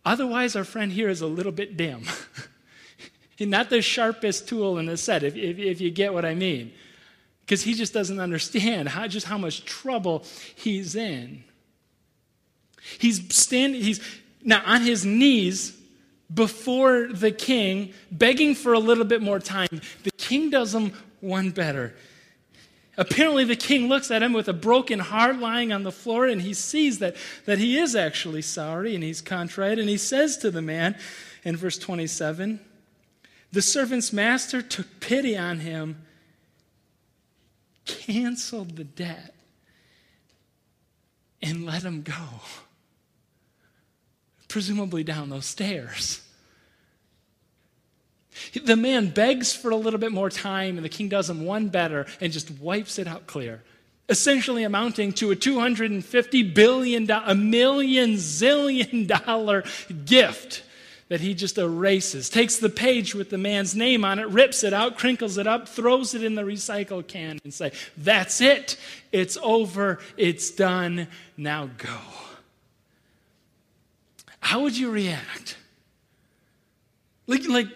Otherwise, 0.04 0.56
our 0.56 0.64
friend 0.64 0.92
here 0.92 1.08
is 1.08 1.20
a 1.20 1.26
little 1.26 1.52
bit 1.52 1.76
dim. 1.76 2.04
Not 3.40 3.70
the 3.70 3.80
sharpest 3.80 4.48
tool 4.48 4.78
in 4.78 4.86
the 4.86 4.96
set, 4.96 5.22
if, 5.22 5.34
if, 5.34 5.58
if 5.58 5.80
you 5.80 5.90
get 5.90 6.12
what 6.12 6.24
I 6.24 6.34
mean. 6.34 6.72
Because 7.40 7.62
he 7.62 7.74
just 7.74 7.92
doesn't 7.92 8.20
understand 8.20 8.88
how, 8.88 9.06
just 9.06 9.26
how 9.26 9.38
much 9.38 9.64
trouble 9.64 10.24
he's 10.54 10.94
in. 10.94 11.42
He's 12.98 13.34
standing, 13.34 13.80
he's, 13.80 14.00
now 14.42 14.62
on 14.66 14.82
his 14.82 15.04
knees 15.04 15.76
before 16.32 17.08
the 17.08 17.30
king, 17.30 17.92
begging 18.10 18.54
for 18.54 18.72
a 18.72 18.78
little 18.78 19.04
bit 19.04 19.22
more 19.22 19.38
time. 19.38 19.68
The 20.04 20.10
king 20.12 20.50
does 20.50 20.74
him 20.74 20.92
one 21.20 21.50
better. 21.50 21.94
Apparently, 23.00 23.44
the 23.44 23.56
king 23.56 23.88
looks 23.88 24.10
at 24.10 24.22
him 24.22 24.34
with 24.34 24.46
a 24.46 24.52
broken 24.52 24.98
heart 24.98 25.38
lying 25.38 25.72
on 25.72 25.84
the 25.84 25.90
floor, 25.90 26.26
and 26.26 26.42
he 26.42 26.52
sees 26.52 26.98
that, 26.98 27.16
that 27.46 27.56
he 27.56 27.78
is 27.78 27.96
actually 27.96 28.42
sorry 28.42 28.94
and 28.94 29.02
he's 29.02 29.22
contrite. 29.22 29.78
And 29.78 29.88
he 29.88 29.96
says 29.96 30.36
to 30.36 30.50
the 30.50 30.60
man 30.60 30.94
in 31.42 31.56
verse 31.56 31.78
27 31.78 32.60
The 33.52 33.62
servant's 33.62 34.12
master 34.12 34.60
took 34.60 35.00
pity 35.00 35.34
on 35.34 35.60
him, 35.60 36.02
canceled 37.86 38.76
the 38.76 38.84
debt, 38.84 39.34
and 41.40 41.64
let 41.64 41.82
him 41.82 42.02
go 42.02 42.42
presumably 44.46 45.04
down 45.04 45.30
those 45.30 45.46
stairs. 45.46 46.20
The 48.64 48.76
man 48.76 49.10
begs 49.10 49.52
for 49.52 49.70
a 49.70 49.76
little 49.76 50.00
bit 50.00 50.12
more 50.12 50.30
time, 50.30 50.76
and 50.76 50.84
the 50.84 50.88
king 50.88 51.08
does 51.08 51.28
him 51.28 51.44
one 51.44 51.68
better 51.68 52.06
and 52.20 52.32
just 52.32 52.50
wipes 52.50 52.98
it 52.98 53.06
out 53.06 53.26
clear, 53.26 53.62
essentially 54.08 54.64
amounting 54.64 55.12
to 55.14 55.30
a 55.30 55.36
$250 55.36 56.54
billion, 56.54 57.10
a 57.10 57.34
million 57.34 58.10
zillion 58.14 59.06
dollar 59.26 59.64
gift 60.04 60.62
that 61.08 61.20
he 61.20 61.34
just 61.34 61.58
erases, 61.58 62.28
takes 62.28 62.58
the 62.58 62.68
page 62.68 63.16
with 63.16 63.30
the 63.30 63.38
man's 63.38 63.74
name 63.74 64.04
on 64.04 64.20
it, 64.20 64.28
rips 64.28 64.62
it 64.62 64.72
out, 64.72 64.96
crinkles 64.96 65.38
it 65.38 65.46
up, 65.46 65.68
throws 65.68 66.14
it 66.14 66.22
in 66.22 66.36
the 66.36 66.42
recycle 66.42 67.04
can, 67.04 67.40
and 67.42 67.52
say, 67.52 67.72
That's 67.96 68.40
it. 68.40 68.76
It's 69.10 69.36
over. 69.42 69.98
It's 70.16 70.52
done. 70.52 71.08
Now 71.36 71.68
go 71.78 71.98
how 74.40 74.62
would 74.62 74.76
you 74.76 74.90
react? 74.90 75.56
Like, 77.26 77.46
like 77.48 77.68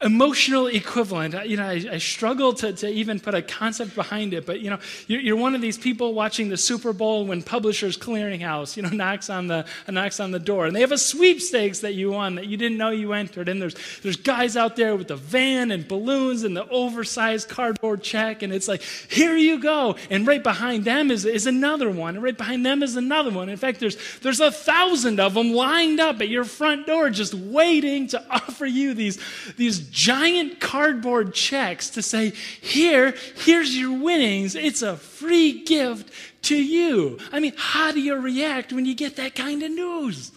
emotional 0.00 0.68
equivalent. 0.68 1.34
You 1.48 1.56
know, 1.56 1.64
I, 1.64 1.84
I 1.92 1.98
struggle 1.98 2.52
to, 2.54 2.72
to 2.72 2.88
even 2.88 3.18
put 3.18 3.34
a 3.34 3.42
concept 3.42 3.96
behind 3.96 4.32
it, 4.32 4.46
but 4.46 4.60
you 4.60 4.70
know, 4.70 4.78
you're, 5.08 5.20
you're, 5.20 5.36
one 5.36 5.56
of 5.56 5.60
these 5.60 5.76
people 5.76 6.14
watching 6.14 6.48
the 6.50 6.56
Super 6.56 6.92
Bowl 6.92 7.26
when 7.26 7.42
Publishers 7.42 7.98
Clearinghouse, 7.98 8.76
you 8.76 8.82
know, 8.84 8.88
knocks 8.92 9.28
on 9.28 9.48
the 9.48 9.66
knocks 9.88 10.20
on 10.20 10.30
the 10.30 10.38
door, 10.38 10.66
and 10.66 10.76
they 10.76 10.80
have 10.80 10.92
a 10.92 10.98
sweepstakes 10.98 11.80
that 11.80 11.94
you 11.94 12.12
won 12.12 12.36
that 12.36 12.46
you 12.46 12.56
didn't 12.56 12.78
know 12.78 12.90
you 12.90 13.12
entered, 13.12 13.48
and 13.48 13.60
there's 13.60 13.74
there's 14.02 14.16
guys 14.16 14.56
out 14.56 14.76
there 14.76 14.94
with 14.94 15.08
the 15.08 15.16
van 15.16 15.72
and 15.72 15.88
balloons 15.88 16.44
and 16.44 16.56
the 16.56 16.68
oversized 16.68 17.48
cardboard 17.48 18.00
check, 18.00 18.42
and 18.42 18.52
it's 18.52 18.68
like, 18.68 18.82
here 18.82 19.36
you 19.36 19.58
go, 19.58 19.96
and 20.10 20.28
right 20.28 20.44
behind 20.44 20.84
them 20.84 21.10
is 21.10 21.24
is 21.24 21.48
another 21.48 21.90
one, 21.90 22.14
and 22.14 22.22
right 22.22 22.38
behind 22.38 22.64
them 22.64 22.84
is 22.84 22.94
another 22.94 23.30
one. 23.30 23.48
In 23.48 23.56
fact, 23.56 23.80
there's 23.80 23.96
there's 24.20 24.40
a 24.40 24.52
thousand 24.52 25.18
of 25.18 25.34
them 25.34 25.52
lined 25.52 25.98
up 25.98 26.20
at 26.20 26.28
your 26.28 26.44
front 26.44 26.86
door, 26.86 27.10
just 27.10 27.34
waiting 27.34 28.06
to 28.08 28.24
offer 28.30 28.66
you 28.66 28.94
these 28.94 29.18
these 29.56 29.87
giant 29.90 30.60
cardboard 30.60 31.34
checks 31.34 31.90
to 31.90 32.02
say, 32.02 32.30
Here, 32.60 33.14
here's 33.36 33.76
your 33.76 33.98
winnings. 33.98 34.54
It's 34.54 34.82
a 34.82 34.96
free 34.96 35.64
gift 35.64 36.12
to 36.42 36.56
you. 36.56 37.18
I 37.32 37.40
mean, 37.40 37.54
how 37.56 37.92
do 37.92 38.00
you 38.00 38.16
react 38.16 38.72
when 38.72 38.86
you 38.86 38.94
get 38.94 39.16
that 39.16 39.34
kind 39.34 39.62
of 39.62 39.70
news? 39.70 40.32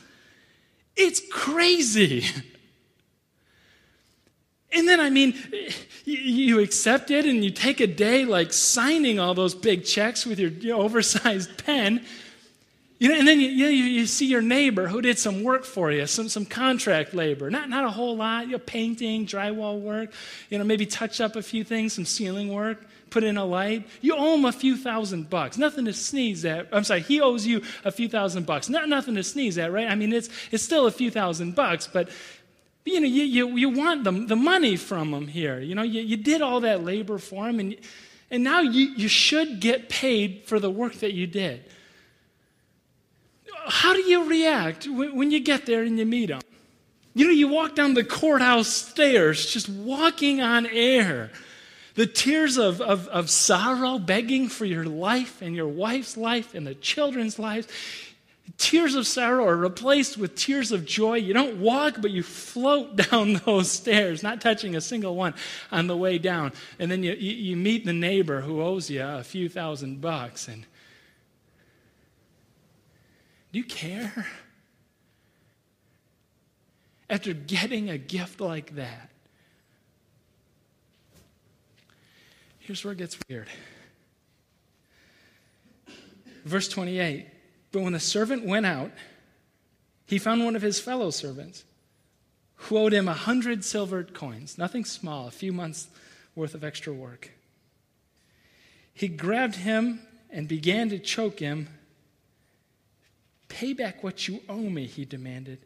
It's 0.95 1.21
crazy. 1.31 2.25
And 4.73 4.87
then, 4.87 5.01
I 5.01 5.09
mean, 5.09 5.35
you 6.05 6.59
accept 6.59 7.11
it 7.11 7.25
and 7.25 7.43
you 7.43 7.51
take 7.51 7.81
a 7.81 7.87
day 7.87 8.23
like 8.23 8.53
signing 8.53 9.19
all 9.19 9.33
those 9.33 9.53
big 9.53 9.83
checks 9.83 10.25
with 10.25 10.39
your 10.39 10.77
oversized 10.77 11.65
pen. 11.65 12.05
You 13.01 13.09
know, 13.09 13.17
and 13.17 13.27
then 13.27 13.39
you, 13.39 13.47
you, 13.47 13.65
you, 13.65 14.05
see 14.05 14.27
your 14.27 14.43
neighbor 14.43 14.87
who 14.87 15.01
did 15.01 15.17
some 15.17 15.41
work 15.41 15.65
for 15.65 15.91
you, 15.91 16.05
some, 16.05 16.29
some 16.29 16.45
contract 16.45 17.15
labor. 17.15 17.49
Not, 17.49 17.67
not 17.67 17.83
a 17.83 17.89
whole 17.89 18.15
lot, 18.15 18.45
you 18.45 18.51
know, 18.51 18.59
painting, 18.59 19.25
drywall 19.25 19.81
work, 19.81 20.11
you 20.51 20.59
know, 20.59 20.63
maybe 20.63 20.85
touch 20.85 21.19
up 21.19 21.35
a 21.35 21.41
few 21.41 21.63
things, 21.63 21.93
some 21.93 22.05
ceiling 22.05 22.53
work, 22.53 22.85
put 23.09 23.23
in 23.23 23.37
a 23.37 23.43
light. 23.43 23.87
You 24.01 24.15
owe 24.15 24.35
him 24.35 24.45
a 24.45 24.51
few 24.51 24.77
thousand 24.77 25.31
bucks. 25.31 25.57
Nothing 25.57 25.85
to 25.85 25.93
sneeze 25.93 26.45
at. 26.45 26.67
I'm 26.71 26.83
sorry, 26.83 27.01
he 27.01 27.21
owes 27.21 27.43
you 27.43 27.63
a 27.83 27.91
few 27.91 28.07
thousand 28.07 28.45
bucks. 28.45 28.69
Not 28.69 28.87
nothing 28.87 29.15
to 29.15 29.23
sneeze 29.23 29.57
at, 29.57 29.71
right? 29.71 29.89
I 29.89 29.95
mean, 29.95 30.13
it's, 30.13 30.29
it's 30.51 30.61
still 30.61 30.85
a 30.85 30.91
few 30.91 31.09
thousand 31.09 31.55
bucks, 31.55 31.87
but 31.87 32.07
you 32.85 32.99
know, 32.99 33.07
you, 33.07 33.23
you, 33.23 33.57
you 33.57 33.69
want 33.69 34.03
the, 34.03 34.11
the 34.11 34.35
money 34.35 34.75
from 34.75 35.11
him 35.11 35.25
here. 35.25 35.59
You 35.59 35.73
know, 35.73 35.81
you, 35.81 36.01
you 36.01 36.17
did 36.17 36.43
all 36.43 36.59
that 36.59 36.83
labor 36.83 37.17
for 37.17 37.49
him, 37.49 37.59
and, 37.59 37.77
and 38.29 38.43
now 38.43 38.61
you, 38.61 38.89
you 38.89 39.07
should 39.07 39.59
get 39.59 39.89
paid 39.89 40.43
for 40.45 40.59
the 40.59 40.69
work 40.69 40.93
that 40.97 41.13
you 41.13 41.25
did. 41.25 41.63
How 43.67 43.93
do 43.93 44.01
you 44.01 44.29
react 44.29 44.87
when, 44.87 45.31
you 45.31 45.39
get 45.39 45.65
there 45.65 45.83
and 45.83 45.97
you 45.97 46.05
meet 46.05 46.27
them? 46.27 46.41
You 47.13 47.25
know, 47.25 47.31
you 47.31 47.47
walk 47.47 47.75
down 47.75 47.93
the 47.93 48.03
courthouse 48.03 48.69
stairs 48.69 49.45
just 49.45 49.67
walking 49.67 50.41
on 50.41 50.65
air. 50.65 51.31
The 51.95 52.07
tears 52.07 52.57
of, 52.57 52.79
of, 52.79 53.07
of 53.09 53.29
sorrow, 53.29 53.99
begging 53.99 54.47
for 54.47 54.65
your 54.65 54.85
life 54.85 55.41
and 55.41 55.55
your 55.55 55.67
wife's 55.67 56.15
life 56.15 56.55
and 56.55 56.65
the 56.65 56.75
children's 56.75 57.37
lives. 57.37 57.67
Tears 58.57 58.95
of 58.95 59.05
sorrow 59.05 59.45
are 59.45 59.57
replaced 59.57 60.17
with 60.17 60.35
tears 60.35 60.71
of 60.71 60.85
joy. 60.85 61.15
You 61.15 61.33
don't 61.33 61.59
walk, 61.59 61.95
but 61.99 62.11
you 62.11 62.23
float 62.23 62.95
down 63.09 63.33
those 63.45 63.69
stairs, 63.69 64.23
not 64.23 64.39
touching 64.39 64.75
a 64.75 64.81
single 64.81 65.15
one 65.15 65.33
on 65.71 65.87
the 65.87 65.97
way 65.97 66.17
down. 66.17 66.53
And 66.79 66.89
then 66.89 67.03
you, 67.03 67.13
you, 67.13 67.31
you 67.31 67.57
meet 67.57 67.85
the 67.85 67.93
neighbor 67.93 68.41
who 68.41 68.61
owes 68.61 68.89
you 68.89 69.03
a 69.03 69.23
few 69.23 69.49
thousand 69.49 69.99
bucks. 69.99 70.47
And 70.47 70.65
do 73.51 73.59
you 73.59 73.65
care? 73.65 74.25
After 77.09 77.33
getting 77.33 77.89
a 77.89 77.97
gift 77.97 78.39
like 78.39 78.75
that, 78.75 79.09
here's 82.59 82.85
where 82.85 82.93
it 82.93 82.97
gets 82.97 83.17
weird. 83.27 83.49
Verse 86.45 86.69
28 86.69 87.27
But 87.73 87.81
when 87.81 87.93
the 87.93 87.99
servant 87.99 88.45
went 88.45 88.65
out, 88.65 88.91
he 90.05 90.17
found 90.17 90.45
one 90.45 90.55
of 90.55 90.61
his 90.61 90.79
fellow 90.79 91.09
servants 91.09 91.65
who 92.55 92.77
owed 92.77 92.93
him 92.93 93.07
a 93.07 93.13
hundred 93.13 93.65
silver 93.65 94.03
coins, 94.03 94.57
nothing 94.57 94.85
small, 94.85 95.27
a 95.27 95.31
few 95.31 95.51
months 95.51 95.87
worth 96.35 96.53
of 96.53 96.63
extra 96.63 96.93
work. 96.93 97.31
He 98.93 99.07
grabbed 99.07 99.55
him 99.55 100.01
and 100.29 100.47
began 100.47 100.89
to 100.89 100.99
choke 100.99 101.39
him 101.39 101.67
Pay 103.51 103.73
back 103.73 104.01
what 104.01 104.29
you 104.29 104.41
owe 104.47 104.55
me, 104.55 104.87
he 104.87 105.03
demanded. 105.03 105.59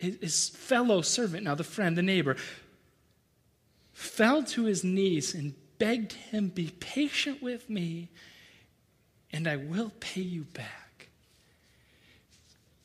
His 0.00 0.48
fellow 0.48 1.00
servant, 1.00 1.44
now 1.44 1.54
the 1.54 1.62
friend, 1.62 1.96
the 1.96 2.02
neighbor, 2.02 2.36
fell 3.92 4.42
to 4.42 4.64
his 4.64 4.82
knees 4.82 5.34
and 5.34 5.54
begged 5.78 6.14
him, 6.14 6.48
Be 6.48 6.72
patient 6.80 7.42
with 7.42 7.70
me, 7.70 8.08
and 9.32 9.46
I 9.46 9.54
will 9.54 9.92
pay 10.00 10.22
you 10.22 10.42
back. 10.42 11.10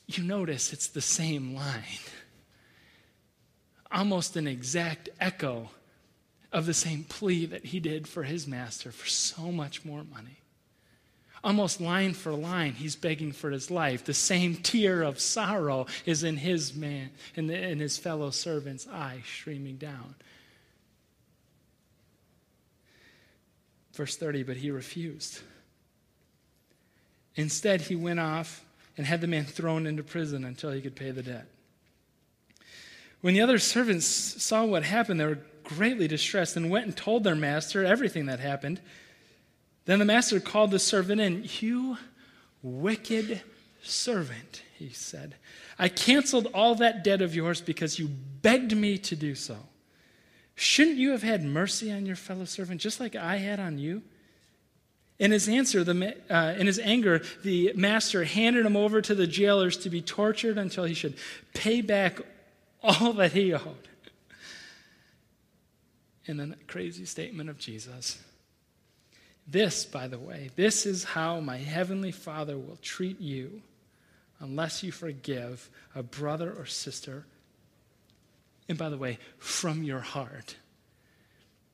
You 0.06 0.24
notice 0.24 0.72
it's 0.72 0.88
the 0.88 1.02
same 1.02 1.56
line, 1.56 1.82
almost 3.91 4.36
an 4.36 4.46
exact 4.48 5.10
echo 5.20 5.72
of 6.52 6.67
the 6.67 6.76
same 6.76 7.06
plea 7.06 7.48
that 7.48 7.65
he 7.65 7.80
did 7.80 8.08
for 8.08 8.22
his 8.22 8.46
master 8.48 8.91
for 8.91 9.08
so 9.08 9.52
much 9.52 9.84
more 9.84 10.04
money. 10.04 10.41
Almost 11.43 11.80
line 11.80 12.13
for 12.13 12.34
line, 12.34 12.73
he's 12.73 12.95
begging 12.95 13.32
for 13.32 13.52
his 13.52 13.69
life. 13.69 14.04
The 14.04 14.13
same 14.13 14.56
tear 14.56 15.04
of 15.04 15.19
sorrow 15.19 15.86
is 16.06 16.23
in 16.23 16.38
his 16.38 16.76
man, 16.76 17.12
in, 17.36 17.47
the, 17.47 17.62
in 17.62 17.80
his 17.80 17.97
fellow 17.97 18.32
servant's 18.32 18.88
eye, 18.88 19.21
streaming 19.26 19.78
down. 19.78 20.15
Verse 23.93 24.15
30, 24.15 24.43
but 24.43 24.58
he 24.58 24.71
refused. 24.71 25.39
Instead, 27.36 27.82
he 27.82 27.95
went 27.95 28.19
off 28.19 28.63
and 28.97 29.06
had 29.06 29.21
the 29.21 29.28
man 29.28 29.45
thrown 29.45 29.86
into 29.86 30.04
prison 30.04 30.43
until 30.43 30.71
he 30.71 30.82
could 30.82 30.95
pay 30.95 31.12
the 31.12 31.23
debt. 31.23 31.47
When 33.21 33.34
the 33.34 33.41
other 33.41 33.60
servants 33.60 34.06
saw 34.06 34.65
what 34.65 34.84
happened, 34.84 35.19
they 35.19 35.26
were 35.26 35.39
greatly 35.63 36.08
distressed 36.08 36.56
and 36.56 36.69
went 36.69 36.86
and 36.86 36.95
told 36.95 37.23
their 37.23 37.36
master 37.36 37.84
everything 37.84 38.26
that 38.28 38.39
happened. 38.39 38.82
Then 39.88 40.00
the 40.00 40.06
master 40.06 40.41
called 40.41 40.71
the 40.71 40.80
servant 40.80 41.21
in. 41.21 41.47
You 41.60 41.97
wicked 42.62 43.41
servant, 43.82 44.62
he 44.78 44.89
said. 44.89 45.36
I 45.80 45.88
canceled 45.88 46.50
all 46.54 46.76
that 46.76 47.06
debt 47.06 47.21
of 47.21 47.34
yours 47.34 47.62
because 47.62 47.97
you 47.97 48.10
begged 48.10 48.76
me 48.76 48.97
to 49.00 49.15
do 49.15 49.34
so. 49.34 49.56
Shouldn't 50.56 50.97
you 50.97 51.12
have 51.12 51.23
had 51.23 51.43
mercy 51.43 51.89
on 51.91 52.06
your 52.06 52.17
fellow 52.17 52.43
servant 52.43 52.82
just 52.82 53.00
like 53.00 53.15
I 53.15 53.38
had 53.38 53.62
on 53.62 53.78
you? 53.78 54.04
In 55.19 55.32
his 55.32 55.47
answer, 55.47 55.86
the, 55.86 56.15
uh, 56.30 56.56
in 56.58 56.67
his 56.67 56.80
anger, 56.80 57.21
the 57.43 57.71
master 57.73 58.26
handed 58.26 58.65
him 58.65 58.76
over 58.76 59.02
to 59.02 59.15
the 59.15 59.26
jailers 59.26 59.78
to 59.78 59.89
be 59.89 60.02
tortured 60.02 60.58
until 60.58 60.84
he 60.84 60.93
should 60.93 61.15
pay 61.54 61.80
back 61.80 62.19
all 62.84 63.13
that 63.13 63.32
he 63.32 63.54
owed. 63.54 63.88
And 66.28 66.38
then 66.38 66.56
crazy 66.67 67.06
statement 67.06 67.50
of 67.50 67.58
Jesus 67.58 68.19
this, 69.47 69.86
by 69.86 70.07
the 70.07 70.19
way, 70.19 70.49
this 70.55 70.86
is 70.86 71.03
how 71.03 71.39
my 71.39 71.57
heavenly 71.57 72.12
Father 72.12 72.57
will 72.57 72.77
treat 72.81 73.21
you 73.21 73.62
unless 74.39 74.83
you 74.83 74.91
forgive 74.91 75.69
a 75.95 76.03
brother 76.03 76.51
or 76.51 76.65
sister. 76.65 77.25
And 78.67 78.77
by 78.77 78.89
the 78.89 78.97
way, 78.97 79.19
from 79.38 79.83
your 79.83 80.01
heart. 80.01 80.55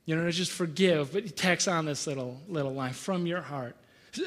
You 0.06 0.16
know, 0.16 0.30
just 0.30 0.52
forgive, 0.52 1.12
but 1.12 1.24
he 1.24 1.30
tacks 1.30 1.66
on 1.66 1.86
this 1.86 2.06
little 2.06 2.38
little 2.46 2.74
line 2.74 2.92
from 2.92 3.26
your 3.26 3.40
heart. 3.40 3.74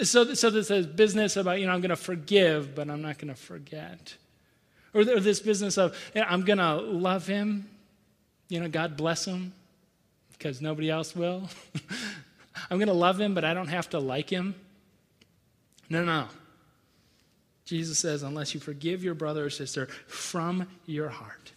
So, 0.03 0.33
so 0.33 0.49
this 0.49 0.69
is 0.69 0.85
business 0.85 1.37
about, 1.37 1.59
you 1.59 1.67
know, 1.67 1.71
I'm 1.71 1.79
going 1.79 1.89
to 1.89 1.95
forgive, 1.95 2.75
but 2.75 2.89
I'm 2.89 3.01
not 3.01 3.19
going 3.19 3.33
to 3.33 3.39
forget. 3.39 4.15
Or, 4.93 5.01
or 5.01 5.19
this 5.19 5.39
business 5.39 5.77
of, 5.77 5.95
you 6.13 6.21
know, 6.21 6.27
I'm 6.27 6.43
going 6.43 6.57
to 6.57 6.75
love 6.75 7.25
him, 7.25 7.69
you 8.49 8.59
know, 8.59 8.67
God 8.67 8.97
bless 8.97 9.23
him, 9.23 9.53
because 10.33 10.61
nobody 10.61 10.89
else 10.89 11.15
will. 11.15 11.49
I'm 12.69 12.77
going 12.77 12.87
to 12.87 12.93
love 12.93 13.19
him, 13.19 13.33
but 13.33 13.43
I 13.43 13.53
don't 13.53 13.67
have 13.67 13.89
to 13.91 13.99
like 13.99 14.29
him. 14.29 14.55
No, 15.89 16.03
no. 16.03 16.27
Jesus 17.65 17.99
says, 17.99 18.23
unless 18.23 18.53
you 18.53 18.59
forgive 18.59 19.03
your 19.03 19.13
brother 19.13 19.45
or 19.45 19.49
sister 19.49 19.87
from 20.07 20.67
your 20.85 21.09
heart. 21.09 21.51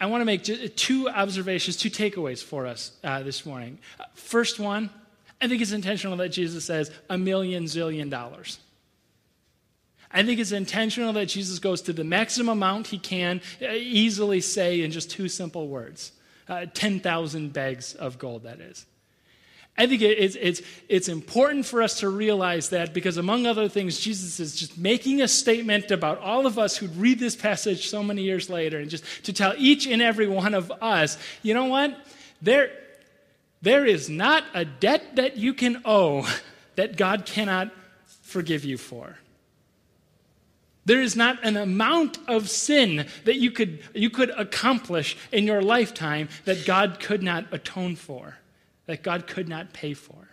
I 0.00 0.06
want 0.06 0.20
to 0.20 0.24
make 0.24 0.42
two 0.76 1.08
observations, 1.08 1.76
two 1.76 1.90
takeaways 1.90 2.42
for 2.42 2.66
us 2.66 2.92
uh, 3.04 3.22
this 3.22 3.46
morning. 3.46 3.78
First 4.14 4.58
one, 4.58 4.90
I 5.40 5.46
think 5.46 5.62
it's 5.62 5.72
intentional 5.72 6.16
that 6.16 6.30
Jesus 6.30 6.64
says 6.64 6.90
a 7.08 7.16
million 7.16 7.64
zillion 7.64 8.10
dollars. 8.10 8.58
I 10.10 10.22
think 10.22 10.40
it's 10.40 10.52
intentional 10.52 11.12
that 11.14 11.26
Jesus 11.26 11.58
goes 11.58 11.82
to 11.82 11.92
the 11.92 12.04
maximum 12.04 12.58
amount 12.58 12.88
he 12.88 12.98
can 12.98 13.40
uh, 13.60 13.72
easily 13.72 14.40
say 14.40 14.82
in 14.82 14.90
just 14.90 15.10
two 15.10 15.28
simple 15.28 15.68
words 15.68 16.12
uh, 16.48 16.66
10,000 16.72 17.52
bags 17.52 17.94
of 17.94 18.18
gold, 18.18 18.44
that 18.44 18.60
is. 18.60 18.86
I 19.76 19.88
think 19.88 20.02
it's, 20.02 20.36
it's, 20.36 20.62
it's 20.88 21.08
important 21.08 21.66
for 21.66 21.82
us 21.82 21.98
to 22.00 22.08
realize 22.08 22.68
that 22.68 22.94
because, 22.94 23.16
among 23.16 23.44
other 23.44 23.68
things, 23.68 23.98
Jesus 23.98 24.38
is 24.38 24.54
just 24.54 24.78
making 24.78 25.20
a 25.20 25.26
statement 25.26 25.90
about 25.90 26.20
all 26.20 26.46
of 26.46 26.60
us 26.60 26.76
who'd 26.76 26.94
read 26.96 27.18
this 27.18 27.34
passage 27.34 27.88
so 27.88 28.00
many 28.02 28.22
years 28.22 28.48
later, 28.48 28.78
and 28.78 28.88
just 28.88 29.04
to 29.24 29.32
tell 29.32 29.52
each 29.58 29.88
and 29.88 30.00
every 30.00 30.28
one 30.28 30.54
of 30.54 30.70
us, 30.80 31.18
you 31.42 31.54
know 31.54 31.64
what? 31.64 31.96
There, 32.40 32.70
there 33.62 33.84
is 33.84 34.08
not 34.08 34.44
a 34.54 34.64
debt 34.64 35.16
that 35.16 35.36
you 35.38 35.54
can 35.54 35.82
owe 35.84 36.28
that 36.76 36.96
God 36.96 37.26
cannot 37.26 37.72
forgive 38.22 38.64
you 38.64 38.78
for. 38.78 39.18
There 40.84 41.00
is 41.00 41.16
not 41.16 41.42
an 41.42 41.56
amount 41.56 42.18
of 42.28 42.48
sin 42.48 43.06
that 43.24 43.36
you 43.36 43.50
could, 43.50 43.82
you 43.94 44.10
could 44.10 44.30
accomplish 44.30 45.16
in 45.32 45.44
your 45.44 45.62
lifetime 45.62 46.28
that 46.44 46.66
God 46.66 47.00
could 47.00 47.22
not 47.22 47.46
atone 47.52 47.96
for, 47.96 48.36
that 48.86 49.02
God 49.02 49.26
could 49.26 49.48
not 49.48 49.72
pay 49.72 49.94
for. 49.94 50.28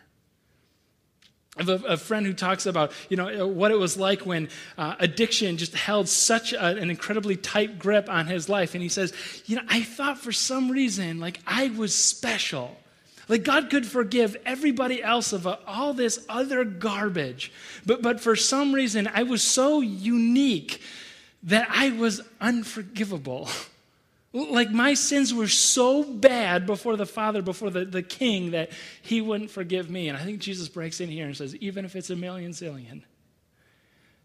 I 1.58 1.64
have 1.64 1.84
a, 1.84 1.88
a 1.88 1.98
friend 1.98 2.26
who 2.26 2.34
talks 2.34 2.66
about 2.66 2.94
you 3.10 3.18
know, 3.18 3.48
what 3.48 3.72
it 3.72 3.80
was 3.80 3.98
like 3.98 4.26
when 4.26 4.50
uh, 4.78 4.96
addiction 5.00 5.58
just 5.58 5.76
held 5.76 6.08
such 6.08 6.54
a, 6.54 6.66
an 6.66 6.90
incredibly 6.90 7.36
tight 7.36 7.78
grip 7.78 8.10
on 8.10 8.28
his 8.28 8.48
life. 8.48 8.74
And 8.74 8.82
he 8.82 8.90
says, 8.90 9.14
You 9.46 9.58
know, 9.58 9.64
I 9.68 9.82
thought 9.82 10.18
for 10.18 10.32
some 10.32 10.72
reason 10.72 11.20
like 11.20 11.40
I 11.46 11.70
was 11.70 11.94
special. 11.94 12.78
Like 13.32 13.46
God 13.46 13.70
could 13.70 13.88
forgive 13.88 14.36
everybody 14.46 15.02
else 15.02 15.32
of 15.32 15.48
all 15.66 15.94
this 15.94 16.26
other 16.28 16.66
garbage. 16.66 17.54
But, 17.86 18.02
but 18.02 18.20
for 18.20 18.36
some 18.36 18.74
reason, 18.74 19.10
I 19.14 19.24
was 19.24 19.42
so 19.42 19.80
unique 19.80 20.82
that 21.44 21.70
I 21.72 21.92
was 21.92 22.22
unforgivable. 22.40 23.50
Like 24.34 24.72
my 24.72 24.94
sins 24.94 25.34
were 25.34 25.50
so 25.50 26.06
bad 26.06 26.66
before 26.66 26.96
the 26.96 27.06
Father, 27.06 27.42
before 27.42 27.70
the, 27.70 27.84
the 27.84 28.02
King, 28.02 28.52
that 28.52 28.72
He 29.02 29.20
wouldn't 29.20 29.52
forgive 29.52 29.90
me. 29.90 30.08
And 30.08 30.18
I 30.18 30.24
think 30.24 30.40
Jesus 30.40 30.70
breaks 30.70 31.02
in 31.02 31.10
here 31.10 31.26
and 31.26 31.36
says, 31.36 31.54
even 31.58 31.84
if 31.84 31.98
it's 31.98 32.12
a 32.12 32.16
million 32.16 32.52
zillion, 32.54 33.02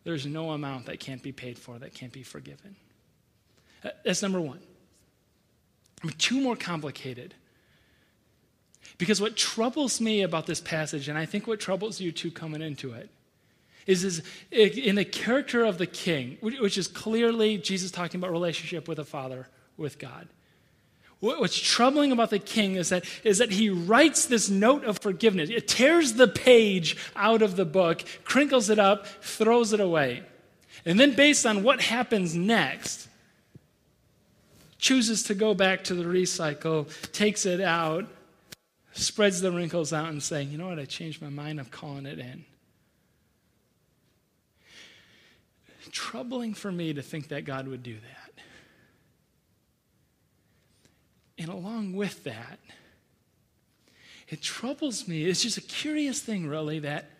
there's 0.04 0.24
no 0.24 0.52
amount 0.52 0.86
that 0.86 1.00
can't 1.00 1.24
be 1.24 1.32
paid 1.32 1.58
for, 1.58 1.76
that 1.76 1.92
can't 1.92 2.12
be 2.12 2.22
forgiven. 2.22 2.76
Uh, 3.84 3.88
that's 4.04 4.22
number 4.22 4.40
one. 4.40 4.60
Two 6.18 6.40
more 6.40 6.54
complicated. 6.54 7.34
Because 8.98 9.20
what 9.20 9.36
troubles 9.36 10.00
me 10.00 10.22
about 10.22 10.46
this 10.46 10.60
passage, 10.60 11.08
and 11.08 11.18
I 11.18 11.26
think 11.26 11.46
what 11.46 11.60
troubles 11.60 12.00
you 12.00 12.12
too 12.12 12.30
coming 12.30 12.62
into 12.62 12.92
it, 12.92 13.10
is, 13.86 14.02
is 14.02 14.22
in 14.50 14.96
the 14.96 15.04
character 15.04 15.64
of 15.64 15.78
the 15.78 15.86
king, 15.86 16.38
which 16.40 16.76
is 16.76 16.88
clearly 16.88 17.58
Jesus 17.58 17.90
talking 17.90 18.20
about 18.20 18.32
relationship 18.32 18.88
with 18.88 18.98
a 18.98 19.04
father, 19.04 19.48
with 19.76 19.98
God. 19.98 20.28
What's 21.20 21.58
troubling 21.58 22.12
about 22.12 22.30
the 22.30 22.38
king 22.38 22.76
is 22.76 22.90
that, 22.90 23.04
is 23.24 23.38
that 23.38 23.50
he 23.50 23.70
writes 23.70 24.26
this 24.26 24.50
note 24.50 24.84
of 24.84 24.98
forgiveness. 24.98 25.48
It 25.48 25.66
tears 25.66 26.14
the 26.14 26.28
page 26.28 26.96
out 27.16 27.42
of 27.42 27.56
the 27.56 27.64
book, 27.64 28.04
crinkles 28.24 28.68
it 28.68 28.78
up, 28.78 29.06
throws 29.22 29.72
it 29.72 29.80
away. 29.80 30.22
And 30.84 31.00
then, 31.00 31.14
based 31.14 31.46
on 31.46 31.62
what 31.62 31.80
happens 31.80 32.34
next, 32.34 33.08
chooses 34.78 35.22
to 35.24 35.34
go 35.34 35.54
back 35.54 35.84
to 35.84 35.94
the 35.94 36.04
recycle, 36.04 36.86
takes 37.12 37.46
it 37.46 37.60
out, 37.60 38.06
spreads 38.96 39.40
the 39.40 39.52
wrinkles 39.52 39.92
out, 39.92 40.08
and 40.08 40.22
saying, 40.22 40.50
You 40.50 40.58
know 40.58 40.68
what? 40.68 40.78
I 40.78 40.84
changed 40.84 41.20
my 41.20 41.28
mind. 41.28 41.60
I'm 41.60 41.66
calling 41.66 42.06
it 42.06 42.18
in. 42.18 42.44
Troubling 45.92 46.52
for 46.52 46.70
me 46.70 46.92
to 46.92 47.00
think 47.00 47.28
that 47.28 47.44
God 47.44 47.68
would 47.68 47.82
do 47.82 47.94
that. 47.94 48.42
And 51.38 51.48
along 51.48 51.94
with 51.94 52.24
that, 52.24 52.58
it 54.28 54.42
troubles 54.42 55.06
me. 55.06 55.24
It's 55.24 55.42
just 55.42 55.58
a 55.58 55.62
curious 55.62 56.20
thing, 56.20 56.48
really, 56.48 56.80
that, 56.80 57.10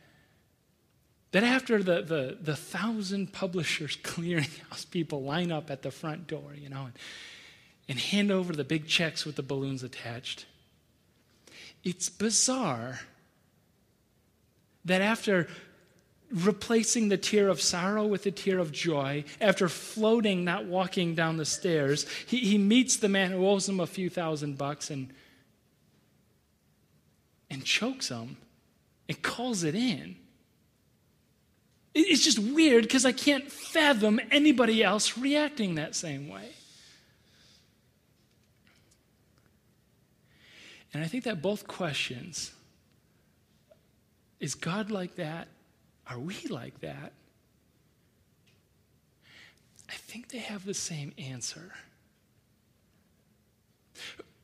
that 1.32 1.44
after 1.44 1.82
the, 1.82 2.02
the, 2.02 2.38
the 2.40 2.56
thousand 2.56 3.32
publishers 3.32 3.96
clearinghouse 4.02 4.90
people 4.90 5.22
line 5.22 5.52
up 5.52 5.70
at 5.70 5.82
the 5.82 5.90
front 5.90 6.26
door, 6.26 6.54
you 6.56 6.68
know, 6.68 6.86
and, 6.86 6.94
and 7.88 7.98
hand 7.98 8.32
over 8.32 8.52
the 8.52 8.64
big 8.64 8.88
checks 8.88 9.24
with 9.24 9.36
the 9.36 9.42
balloons 9.42 9.82
attached, 9.82 10.46
it's 11.86 12.08
bizarre 12.08 12.98
that 14.84 15.00
after 15.00 15.46
replacing 16.32 17.08
the 17.08 17.16
tear 17.16 17.48
of 17.48 17.60
sorrow 17.60 18.04
with 18.04 18.26
a 18.26 18.32
tear 18.32 18.58
of 18.58 18.72
joy, 18.72 19.22
after 19.40 19.68
floating, 19.68 20.44
not 20.44 20.64
walking 20.64 21.14
down 21.14 21.36
the 21.36 21.44
stairs, 21.44 22.04
he, 22.26 22.38
he 22.38 22.58
meets 22.58 22.96
the 22.96 23.08
man 23.08 23.30
who 23.30 23.46
owes 23.46 23.68
him 23.68 23.78
a 23.78 23.86
few 23.86 24.10
thousand 24.10 24.58
bucks 24.58 24.90
and, 24.90 25.12
and 27.48 27.64
chokes 27.64 28.08
him 28.08 28.36
and 29.08 29.22
calls 29.22 29.62
it 29.62 29.76
in. 29.76 30.16
It's 31.94 32.24
just 32.24 32.40
weird 32.40 32.82
because 32.82 33.06
I 33.06 33.12
can't 33.12 33.50
fathom 33.50 34.20
anybody 34.32 34.82
else 34.82 35.16
reacting 35.16 35.76
that 35.76 35.94
same 35.94 36.28
way. 36.28 36.48
And 40.92 41.02
I 41.02 41.06
think 41.06 41.24
that 41.24 41.42
both 41.42 41.66
questions 41.66 42.52
is 44.38 44.54
God 44.54 44.90
like 44.90 45.16
that? 45.16 45.48
Are 46.08 46.18
we 46.18 46.36
like 46.48 46.80
that? 46.80 47.12
I 49.88 49.94
think 49.94 50.28
they 50.28 50.38
have 50.38 50.64
the 50.64 50.74
same 50.74 51.12
answer. 51.18 51.72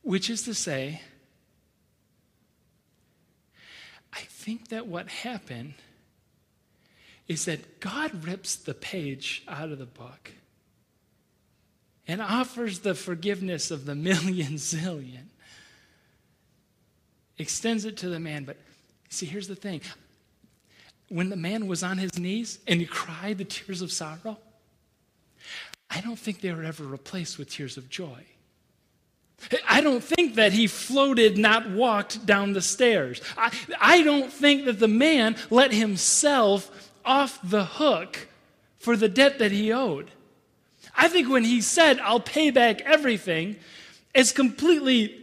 Which 0.03 0.31
is 0.31 0.43
to 0.43 0.55
say, 0.55 1.03
I 4.13 4.21
think 4.21 4.69
that 4.69 4.87
what 4.87 5.09
happened 5.09 5.75
is 7.29 7.45
that 7.45 7.81
God 7.81 8.25
rips 8.25 8.57
the 8.57 8.75
page 8.75 9.43
out 9.49 9.71
of 9.71 9.79
the 9.79 9.87
book 9.87 10.33
and 12.07 12.21
offers 12.21 12.81
the 12.81 12.95
forgiveness 12.95 13.71
of 13.71 13.87
the 13.87 13.95
million 14.11 14.55
zillion, 14.55 15.27
extends 17.43 17.85
it 17.85 17.99
to 17.99 18.09
the 18.09 18.21
man. 18.21 18.45
But 18.45 18.57
see, 19.11 19.27
here's 19.27 19.49
the 19.49 19.57
thing 19.57 19.83
when 21.09 21.29
the 21.29 21.37
man 21.37 21.67
was 21.67 21.83
on 21.83 21.99
his 21.99 22.19
knees 22.19 22.59
and 22.67 22.81
he 22.81 22.87
cried 22.87 23.37
the 23.37 23.45
tears 23.45 23.83
of 23.83 23.93
sorrow, 23.93 24.39
I 25.91 26.01
don't 26.01 26.19
think 26.19 26.41
they 26.41 26.53
were 26.53 26.65
ever 26.65 26.85
replaced 26.85 27.39
with 27.39 27.51
tears 27.51 27.77
of 27.77 27.91
joy. 27.91 28.25
I 29.69 29.81
don't 29.81 30.03
think 30.03 30.37
that 30.37 30.53
he 30.53 30.67
floated, 30.67 31.37
not 31.37 31.69
walked 31.69 32.25
down 32.25 32.53
the 32.53 32.63
stairs. 32.63 33.21
I, 33.37 33.53
I 33.81 34.03
don't 34.03 34.33
think 34.33 34.65
that 34.65 34.79
the 34.79 34.89
man 34.89 35.37
let 35.51 35.73
himself 35.73 36.91
off 37.05 37.39
the 37.43 37.65
hook 37.65 38.29
for 38.79 38.97
the 38.97 39.09
debt 39.09 39.39
that 39.41 39.53
he 39.53 39.73
owed. 39.73 40.11
I 40.97 41.09
think 41.09 41.29
when 41.29 41.45
he 41.45 41.61
said, 41.61 41.99
I'll 42.01 42.21
pay 42.21 42.51
back 42.51 42.81
everything, 42.83 43.57
it's 44.15 44.33
completely 44.33 45.22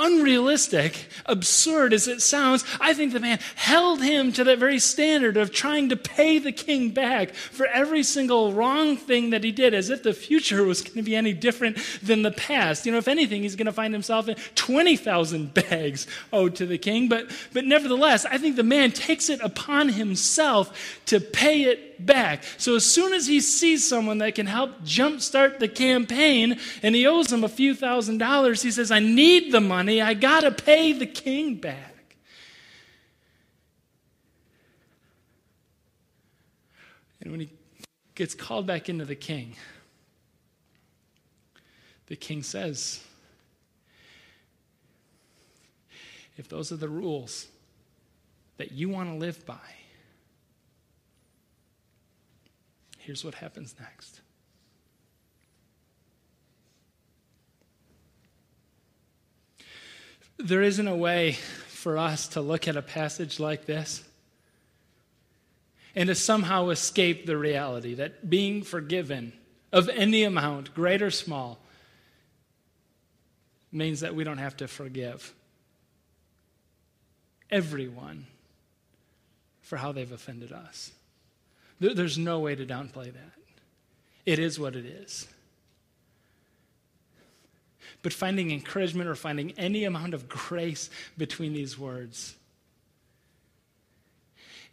unrealistic, 0.00 1.06
absurd 1.26 1.92
as 1.92 2.08
it 2.08 2.22
sounds, 2.22 2.64
I 2.80 2.94
think 2.94 3.12
the 3.12 3.20
man 3.20 3.38
held 3.54 4.02
him 4.02 4.32
to 4.32 4.44
that 4.44 4.58
very 4.58 4.78
standard 4.78 5.36
of 5.36 5.52
trying 5.52 5.90
to 5.90 5.96
pay 5.96 6.38
the 6.38 6.52
king 6.52 6.90
back 6.90 7.34
for 7.34 7.66
every 7.66 8.02
single 8.02 8.52
wrong 8.52 8.96
thing 8.96 9.30
that 9.30 9.44
he 9.44 9.52
did, 9.52 9.74
as 9.74 9.90
if 9.90 10.02
the 10.02 10.14
future 10.14 10.64
was 10.64 10.80
going 10.82 10.94
to 10.94 11.02
be 11.02 11.14
any 11.14 11.32
different 11.32 11.76
than 12.02 12.22
the 12.22 12.32
past. 12.32 12.86
You 12.86 12.92
know, 12.92 12.98
if 12.98 13.08
anything, 13.08 13.42
he's 13.42 13.56
going 13.56 13.66
to 13.66 13.72
find 13.72 13.92
himself 13.92 14.28
in 14.28 14.36
20,000 14.54 15.54
bags 15.70 16.06
owed 16.32 16.56
to 16.56 16.66
the 16.66 16.78
king. 16.78 17.08
But, 17.08 17.30
but 17.52 17.64
nevertheless, 17.64 18.24
I 18.24 18.38
think 18.38 18.56
the 18.56 18.62
man 18.62 18.92
takes 18.92 19.28
it 19.28 19.40
upon 19.42 19.90
himself 19.90 21.00
to 21.06 21.20
pay 21.20 21.64
it 21.64 21.89
back. 22.06 22.44
So 22.58 22.76
as 22.76 22.84
soon 22.84 23.12
as 23.12 23.26
he 23.26 23.40
sees 23.40 23.86
someone 23.86 24.18
that 24.18 24.34
can 24.34 24.46
help 24.46 24.82
jumpstart 24.82 25.58
the 25.58 25.68
campaign 25.68 26.58
and 26.82 26.94
he 26.94 27.06
owes 27.06 27.28
them 27.28 27.44
a 27.44 27.48
few 27.48 27.74
thousand 27.74 28.18
dollars, 28.18 28.62
he 28.62 28.70
says, 28.70 28.90
I 28.90 28.98
need 28.98 29.52
the 29.52 29.60
money. 29.60 30.00
I 30.00 30.14
got 30.14 30.40
to 30.40 30.50
pay 30.50 30.92
the 30.92 31.06
king 31.06 31.56
back. 31.56 32.16
And 37.20 37.30
when 37.30 37.40
he 37.40 37.50
gets 38.14 38.34
called 38.34 38.66
back 38.66 38.88
into 38.88 39.04
the 39.04 39.14
king, 39.14 39.54
the 42.06 42.16
king 42.16 42.42
says, 42.42 43.04
If 46.36 46.48
those 46.48 46.72
are 46.72 46.76
the 46.76 46.88
rules 46.88 47.48
that 48.56 48.72
you 48.72 48.88
want 48.88 49.10
to 49.10 49.16
live 49.16 49.44
by, 49.44 49.58
Here's 53.00 53.24
what 53.24 53.34
happens 53.34 53.74
next. 53.80 54.20
There 60.38 60.62
isn't 60.62 60.86
a 60.86 60.96
way 60.96 61.32
for 61.32 61.98
us 61.98 62.28
to 62.28 62.40
look 62.40 62.68
at 62.68 62.76
a 62.76 62.82
passage 62.82 63.40
like 63.40 63.64
this 63.64 64.04
and 65.94 66.08
to 66.08 66.14
somehow 66.14 66.68
escape 66.68 67.26
the 67.26 67.36
reality 67.36 67.94
that 67.94 68.28
being 68.28 68.62
forgiven 68.62 69.32
of 69.72 69.88
any 69.88 70.24
amount, 70.24 70.74
great 70.74 71.02
or 71.02 71.10
small, 71.10 71.58
means 73.72 74.00
that 74.00 74.14
we 74.14 74.24
don't 74.24 74.38
have 74.38 74.56
to 74.58 74.68
forgive 74.68 75.32
everyone 77.50 78.26
for 79.62 79.78
how 79.78 79.92
they've 79.92 80.12
offended 80.12 80.52
us. 80.52 80.92
There's 81.80 82.18
no 82.18 82.40
way 82.40 82.54
to 82.54 82.66
downplay 82.66 83.12
that. 83.12 83.32
It 84.26 84.38
is 84.38 84.58
what 84.58 84.76
it 84.76 84.84
is. 84.84 85.26
But 88.02 88.12
finding 88.12 88.50
encouragement 88.50 89.08
or 89.08 89.14
finding 89.14 89.52
any 89.52 89.84
amount 89.84 90.14
of 90.14 90.28
grace 90.28 90.90
between 91.18 91.52
these 91.52 91.78
words 91.78 92.36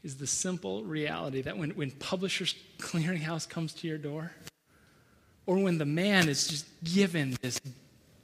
is 0.03 0.17
the 0.17 0.27
simple 0.27 0.83
reality 0.83 1.41
that 1.41 1.57
when, 1.57 1.71
when 1.71 1.91
Publishers 1.91 2.55
Clearinghouse 2.77 3.49
comes 3.49 3.73
to 3.75 3.87
your 3.87 3.97
door, 3.97 4.31
or 5.45 5.57
when 5.57 5.77
the 5.77 5.85
man 5.85 6.29
is 6.29 6.47
just 6.47 6.65
given 6.83 7.35
this 7.41 7.59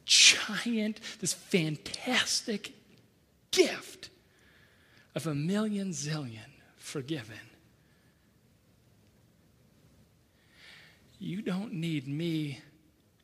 giant, 0.06 1.00
this 1.20 1.34
fantastic 1.34 2.74
gift 3.52 4.10
of 5.16 5.26
a 5.28 5.34
million 5.34 5.90
zillion 5.90 6.52
forgiven, 6.78 7.40
You 11.24 11.42
don't 11.42 11.72
need 11.72 12.06
me 12.06 12.60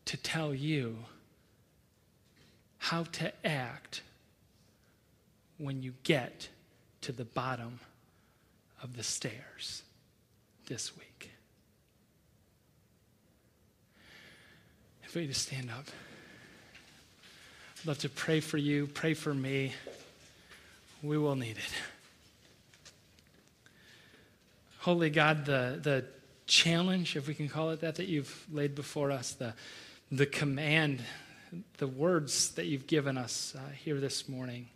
to 0.05 0.15
tell 0.15 0.53
you 0.53 0.99
how 2.77 3.03
to 3.03 3.33
act 3.45 4.03
when 5.57 5.83
you 5.83 5.93
get 6.03 6.47
to 7.01 7.11
the 7.11 7.25
bottom 7.25 7.81
of 8.81 8.95
the 8.95 9.03
stairs 9.03 9.83
this 10.67 10.95
week. 10.95 11.29
If 15.03 15.13
we 15.13 15.27
just 15.27 15.47
stand 15.47 15.69
up, 15.69 15.83
I'd 17.81 17.85
love 17.85 17.97
to 17.97 18.07
pray 18.07 18.39
for 18.39 18.57
you, 18.57 18.87
pray 18.87 19.13
for 19.13 19.33
me. 19.33 19.73
We 21.03 21.17
will 21.17 21.35
need 21.35 21.57
it. 21.57 21.73
Holy 24.77 25.09
God, 25.09 25.45
the, 25.45 25.79
the 25.83 26.05
challenge, 26.49 27.15
if 27.15 27.27
we 27.27 27.33
can 27.33 27.47
call 27.47 27.69
it 27.69 27.79
that, 27.81 27.95
that 27.95 28.07
you've 28.07 28.45
laid 28.51 28.75
before 28.75 29.11
us, 29.11 29.31
the, 29.33 29.53
the 30.11 30.25
command, 30.25 31.01
the 31.77 31.87
words 31.87 32.51
that 32.55 32.65
you've 32.65 32.87
given 32.87 33.17
us 33.17 33.55
uh, 33.57 33.61
here 33.71 33.99
this 33.99 34.27
morning 34.27 34.67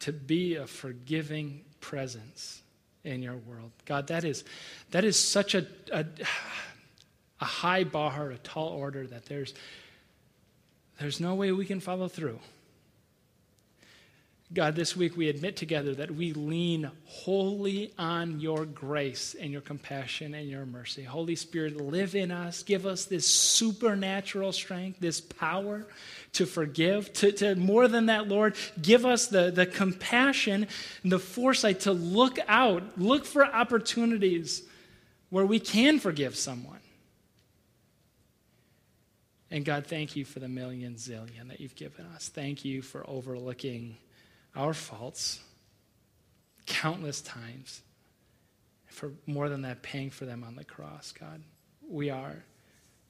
to 0.00 0.12
be 0.12 0.56
a 0.56 0.66
forgiving 0.66 1.62
presence 1.80 2.60
in 3.04 3.22
your 3.22 3.36
world. 3.36 3.70
God, 3.86 4.08
that 4.08 4.24
is, 4.24 4.44
that 4.90 5.04
is 5.04 5.16
such 5.16 5.54
a, 5.54 5.66
a, 5.92 6.04
a 7.40 7.44
high 7.44 7.84
bar, 7.84 8.30
a 8.30 8.38
tall 8.38 8.68
order 8.68 9.06
that 9.06 9.26
there's, 9.26 9.54
there's 11.00 11.20
no 11.20 11.34
way 11.34 11.52
we 11.52 11.64
can 11.64 11.80
follow 11.80 12.08
through. 12.08 12.38
God, 14.50 14.76
this 14.76 14.96
week 14.96 15.14
we 15.14 15.28
admit 15.28 15.56
together 15.56 15.94
that 15.96 16.10
we 16.10 16.32
lean 16.32 16.90
wholly 17.04 17.92
on 17.98 18.40
your 18.40 18.64
grace 18.64 19.36
and 19.38 19.52
your 19.52 19.60
compassion 19.60 20.32
and 20.32 20.48
your 20.48 20.64
mercy. 20.64 21.02
Holy 21.02 21.36
Spirit, 21.36 21.76
live 21.76 22.14
in 22.14 22.30
us. 22.30 22.62
Give 22.62 22.86
us 22.86 23.04
this 23.04 23.26
supernatural 23.26 24.52
strength, 24.52 25.00
this 25.00 25.20
power 25.20 25.86
to 26.32 26.46
forgive. 26.46 27.12
To, 27.14 27.32
to 27.32 27.56
more 27.56 27.88
than 27.88 28.06
that, 28.06 28.28
Lord, 28.28 28.56
give 28.80 29.04
us 29.04 29.26
the, 29.26 29.50
the 29.50 29.66
compassion 29.66 30.66
and 31.02 31.12
the 31.12 31.18
foresight 31.18 31.80
to 31.80 31.92
look 31.92 32.38
out, 32.48 32.82
look 32.96 33.26
for 33.26 33.44
opportunities 33.44 34.62
where 35.28 35.44
we 35.44 35.60
can 35.60 35.98
forgive 35.98 36.34
someone. 36.34 36.80
And 39.50 39.62
God, 39.62 39.86
thank 39.86 40.16
you 40.16 40.24
for 40.24 40.40
the 40.40 40.48
million 40.48 40.94
zillion 40.94 41.48
that 41.48 41.60
you've 41.60 41.76
given 41.76 42.06
us. 42.14 42.30
Thank 42.30 42.64
you 42.64 42.80
for 42.80 43.04
overlooking 43.08 43.98
our 44.54 44.74
faults 44.74 45.40
countless 46.66 47.20
times 47.20 47.82
for 48.86 49.12
more 49.26 49.48
than 49.48 49.62
that, 49.62 49.82
paying 49.82 50.10
for 50.10 50.24
them 50.24 50.44
on 50.44 50.56
the 50.56 50.64
cross, 50.64 51.12
God. 51.12 51.42
We 51.88 52.10
are 52.10 52.44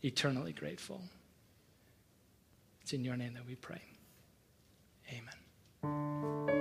eternally 0.03 0.53
grateful. 0.53 1.01
It's 2.83 2.93
in 2.93 3.05
your 3.05 3.17
name 3.17 3.35
that 3.35 3.47
we 3.47 3.55
pray. 3.55 3.83
Amen. 5.11 6.58